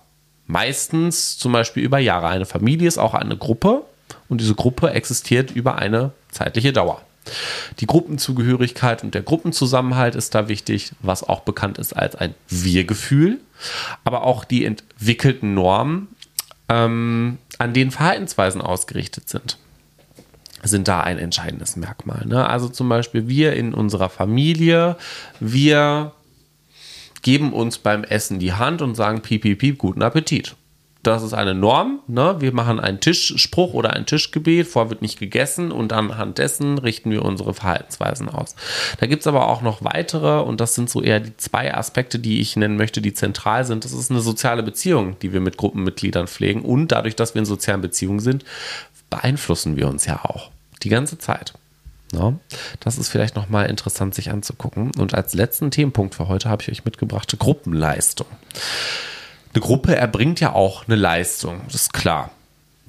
[0.48, 2.28] Meistens zum Beispiel über Jahre.
[2.28, 3.84] Eine Familie ist auch eine Gruppe
[4.30, 7.02] und diese Gruppe existiert über eine zeitliche Dauer.
[7.80, 13.40] Die Gruppenzugehörigkeit und der Gruppenzusammenhalt ist da wichtig, was auch bekannt ist als ein Wir-Gefühl.
[14.06, 16.07] Aber auch die entwickelten Normen,
[16.69, 19.57] ähm, an denen Verhaltensweisen ausgerichtet sind,
[20.64, 22.26] sind da ein entscheidendes Merkmal.
[22.26, 22.48] Ne?
[22.48, 24.95] Also zum Beispiel wir in unserer Familie,
[25.40, 26.14] wir
[27.28, 30.56] geben uns beim Essen die Hand und sagen piep, piep, piep, guten Appetit.
[31.04, 31.99] Das ist eine Norm.
[32.08, 32.38] Ne?
[32.40, 37.12] Wir machen einen Tischspruch oder ein Tischgebet, vorher wird nicht gegessen und anhand dessen richten
[37.12, 38.56] wir unsere Verhaltensweisen aus.
[39.02, 42.18] Da gibt es aber auch noch weitere und das sind so eher die zwei Aspekte,
[42.18, 43.84] die ich nennen möchte, die zentral sind.
[43.84, 47.45] Das ist eine soziale Beziehung, die wir mit Gruppenmitgliedern pflegen und dadurch, dass wir in
[47.45, 48.45] sozialen Beziehungen sind,
[49.10, 50.49] beeinflussen wir uns ja auch
[50.82, 51.56] die ganze Zeit.
[52.14, 52.34] Ja,
[52.80, 54.92] das ist vielleicht nochmal interessant, sich anzugucken.
[54.98, 58.28] Und als letzten Themenpunkt für heute habe ich euch mitgebracht Gruppenleistung.
[59.54, 62.32] Eine Gruppe erbringt ja auch eine Leistung, das ist klar.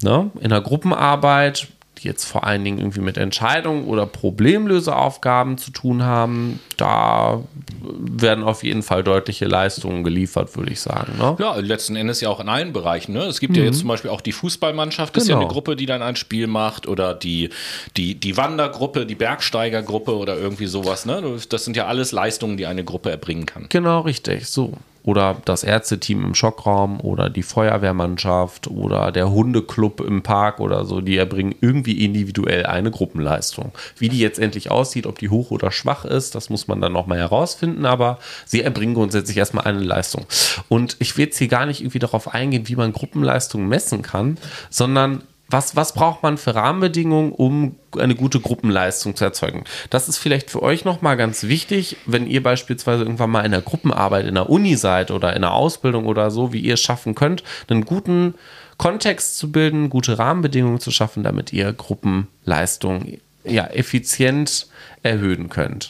[0.01, 0.31] Ne?
[0.39, 1.67] In der Gruppenarbeit
[1.99, 7.43] die jetzt vor allen Dingen irgendwie mit Entscheidungen oder Problemlöseaufgaben zu tun haben, da
[7.81, 11.13] werden auf jeden Fall deutliche Leistungen geliefert, würde ich sagen.
[11.17, 11.35] Ne?
[11.39, 13.13] Ja, letzten Endes ja auch in allen Bereichen.
[13.13, 13.23] Ne?
[13.23, 13.59] Es gibt mhm.
[13.59, 15.23] ja jetzt zum Beispiel auch die Fußballmannschaft, das genau.
[15.23, 15.53] ist ja eine genau.
[15.53, 17.49] Gruppe, die dann ein Spiel macht oder die,
[17.97, 21.05] die, die Wandergruppe, die Bergsteigergruppe oder irgendwie sowas.
[21.05, 21.37] Ne?
[21.49, 23.67] Das sind ja alles Leistungen, die eine Gruppe erbringen kann.
[23.69, 24.47] Genau, richtig.
[24.47, 24.73] So
[25.03, 31.01] oder das Ärzteteam im Schockraum oder die Feuerwehrmannschaft oder der Hundeclub im Park oder so,
[31.01, 33.71] die erbringen irgendwie individuell eine Gruppenleistung.
[33.97, 36.93] Wie die jetzt endlich aussieht, ob die hoch oder schwach ist, das muss man dann
[36.93, 40.25] nochmal herausfinden, aber sie erbringen grundsätzlich erstmal eine Leistung.
[40.67, 44.37] Und ich will jetzt hier gar nicht irgendwie darauf eingehen, wie man Gruppenleistungen messen kann,
[44.69, 49.63] sondern was, was braucht man für Rahmenbedingungen, um eine gute Gruppenleistung zu erzeugen?
[49.89, 53.61] Das ist vielleicht für euch nochmal ganz wichtig, wenn ihr beispielsweise irgendwann mal in der
[53.61, 57.15] Gruppenarbeit in der Uni seid oder in der Ausbildung oder so, wie ihr es schaffen
[57.15, 58.35] könnt, einen guten
[58.77, 64.67] Kontext zu bilden, gute Rahmenbedingungen zu schaffen, damit ihr Gruppenleistung ja, effizient
[65.03, 65.89] erhöhen könnt.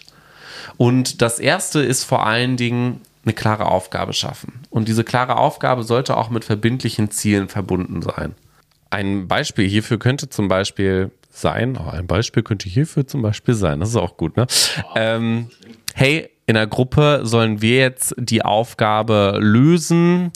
[0.78, 4.62] Und das erste ist vor allen Dingen eine klare Aufgabe schaffen.
[4.70, 8.34] Und diese klare Aufgabe sollte auch mit verbindlichen Zielen verbunden sein.
[8.90, 11.78] Ein Beispiel hierfür könnte zum Beispiel sein.
[11.78, 13.80] Oh, ein Beispiel könnte hierfür zum Beispiel sein.
[13.80, 14.48] Das ist auch gut, ne?
[14.96, 15.50] Ähm,
[15.94, 20.32] hey, in der Gruppe sollen wir jetzt die Aufgabe lösen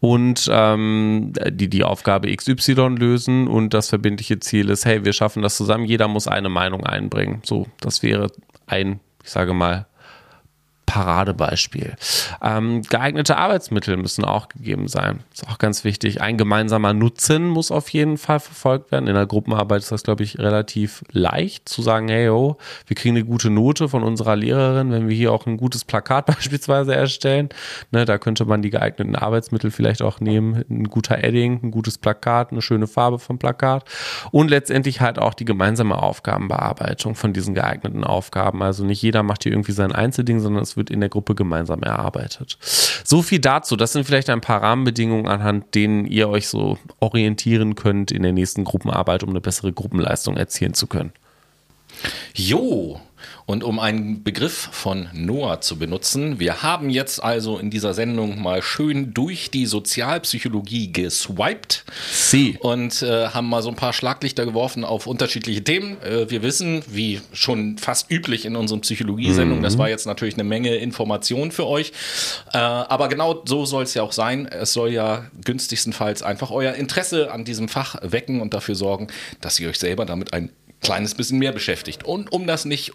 [0.00, 5.40] und ähm, die die Aufgabe XY lösen und das verbindliche Ziel ist, hey, wir schaffen
[5.40, 7.42] das zusammen, jeder muss eine Meinung einbringen.
[7.44, 8.26] So, das wäre
[8.66, 9.86] ein, ich sage mal,
[10.86, 11.94] Paradebeispiel.
[12.42, 15.20] Ähm, geeignete Arbeitsmittel müssen auch gegeben sein.
[15.32, 16.20] Ist auch ganz wichtig.
[16.20, 19.06] Ein gemeinsamer Nutzen muss auf jeden Fall verfolgt werden.
[19.06, 22.56] In der Gruppenarbeit ist das, glaube ich, relativ leicht zu sagen, hey, oh,
[22.86, 26.26] wir kriegen eine gute Note von unserer Lehrerin, wenn wir hier auch ein gutes Plakat
[26.42, 27.48] beispielsweise erstellen.
[27.90, 30.64] Ne, da könnte man die geeigneten Arbeitsmittel vielleicht auch nehmen.
[30.68, 33.84] Ein guter Edding, ein gutes Plakat, eine schöne Farbe vom Plakat
[34.30, 38.62] und letztendlich halt auch die gemeinsame Aufgabenbearbeitung von diesen geeigneten Aufgaben.
[38.62, 41.82] Also nicht jeder macht hier irgendwie sein Einzelding, sondern es wird in der Gruppe gemeinsam
[41.82, 42.58] erarbeitet.
[43.04, 43.76] So viel dazu.
[43.76, 48.32] Das sind vielleicht ein paar Rahmenbedingungen, anhand denen ihr euch so orientieren könnt in der
[48.32, 51.12] nächsten Gruppenarbeit, um eine bessere Gruppenleistung erzielen zu können.
[52.34, 53.00] Jo,
[53.46, 58.40] und um einen Begriff von Noah zu benutzen, wir haben jetzt also in dieser Sendung
[58.40, 62.56] mal schön durch die Sozialpsychologie geswiped Sie.
[62.60, 66.00] und äh, haben mal so ein paar Schlaglichter geworfen auf unterschiedliche Themen.
[66.02, 69.64] Äh, wir wissen, wie schon fast üblich in unseren Psychologiesendungen, mhm.
[69.64, 71.92] das war jetzt natürlich eine Menge Information für euch.
[72.52, 74.46] Äh, aber genau so soll es ja auch sein.
[74.46, 79.08] Es soll ja günstigstenfalls einfach euer Interesse an diesem Fach wecken und dafür sorgen,
[79.40, 80.50] dass ihr euch selber damit ein
[80.80, 82.04] kleines bisschen mehr beschäftigt.
[82.04, 82.92] Und um das nicht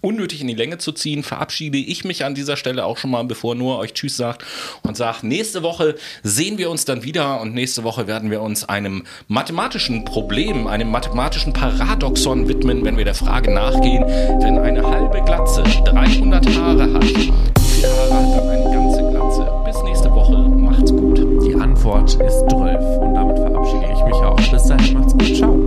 [0.00, 3.24] unnötig in die Länge zu ziehen, verabschiede ich mich an dieser Stelle auch schon mal,
[3.24, 4.44] bevor Noah euch Tschüss sagt
[4.82, 8.68] und sagt, nächste Woche sehen wir uns dann wieder und nächste Woche werden wir uns
[8.68, 15.22] einem mathematischen Problem, einem mathematischen Paradoxon widmen, wenn wir der Frage nachgehen, wenn eine halbe
[15.22, 17.14] Glatze 300 Haare hat, wie
[17.74, 19.52] viele Haare hat dann eine ganze Glatze?
[19.64, 21.18] Bis nächste Woche, macht's gut.
[21.46, 24.50] Die Antwort ist 12 und damit verabschiede ich mich auch.
[24.50, 25.59] Bis dahin, macht's gut, ciao.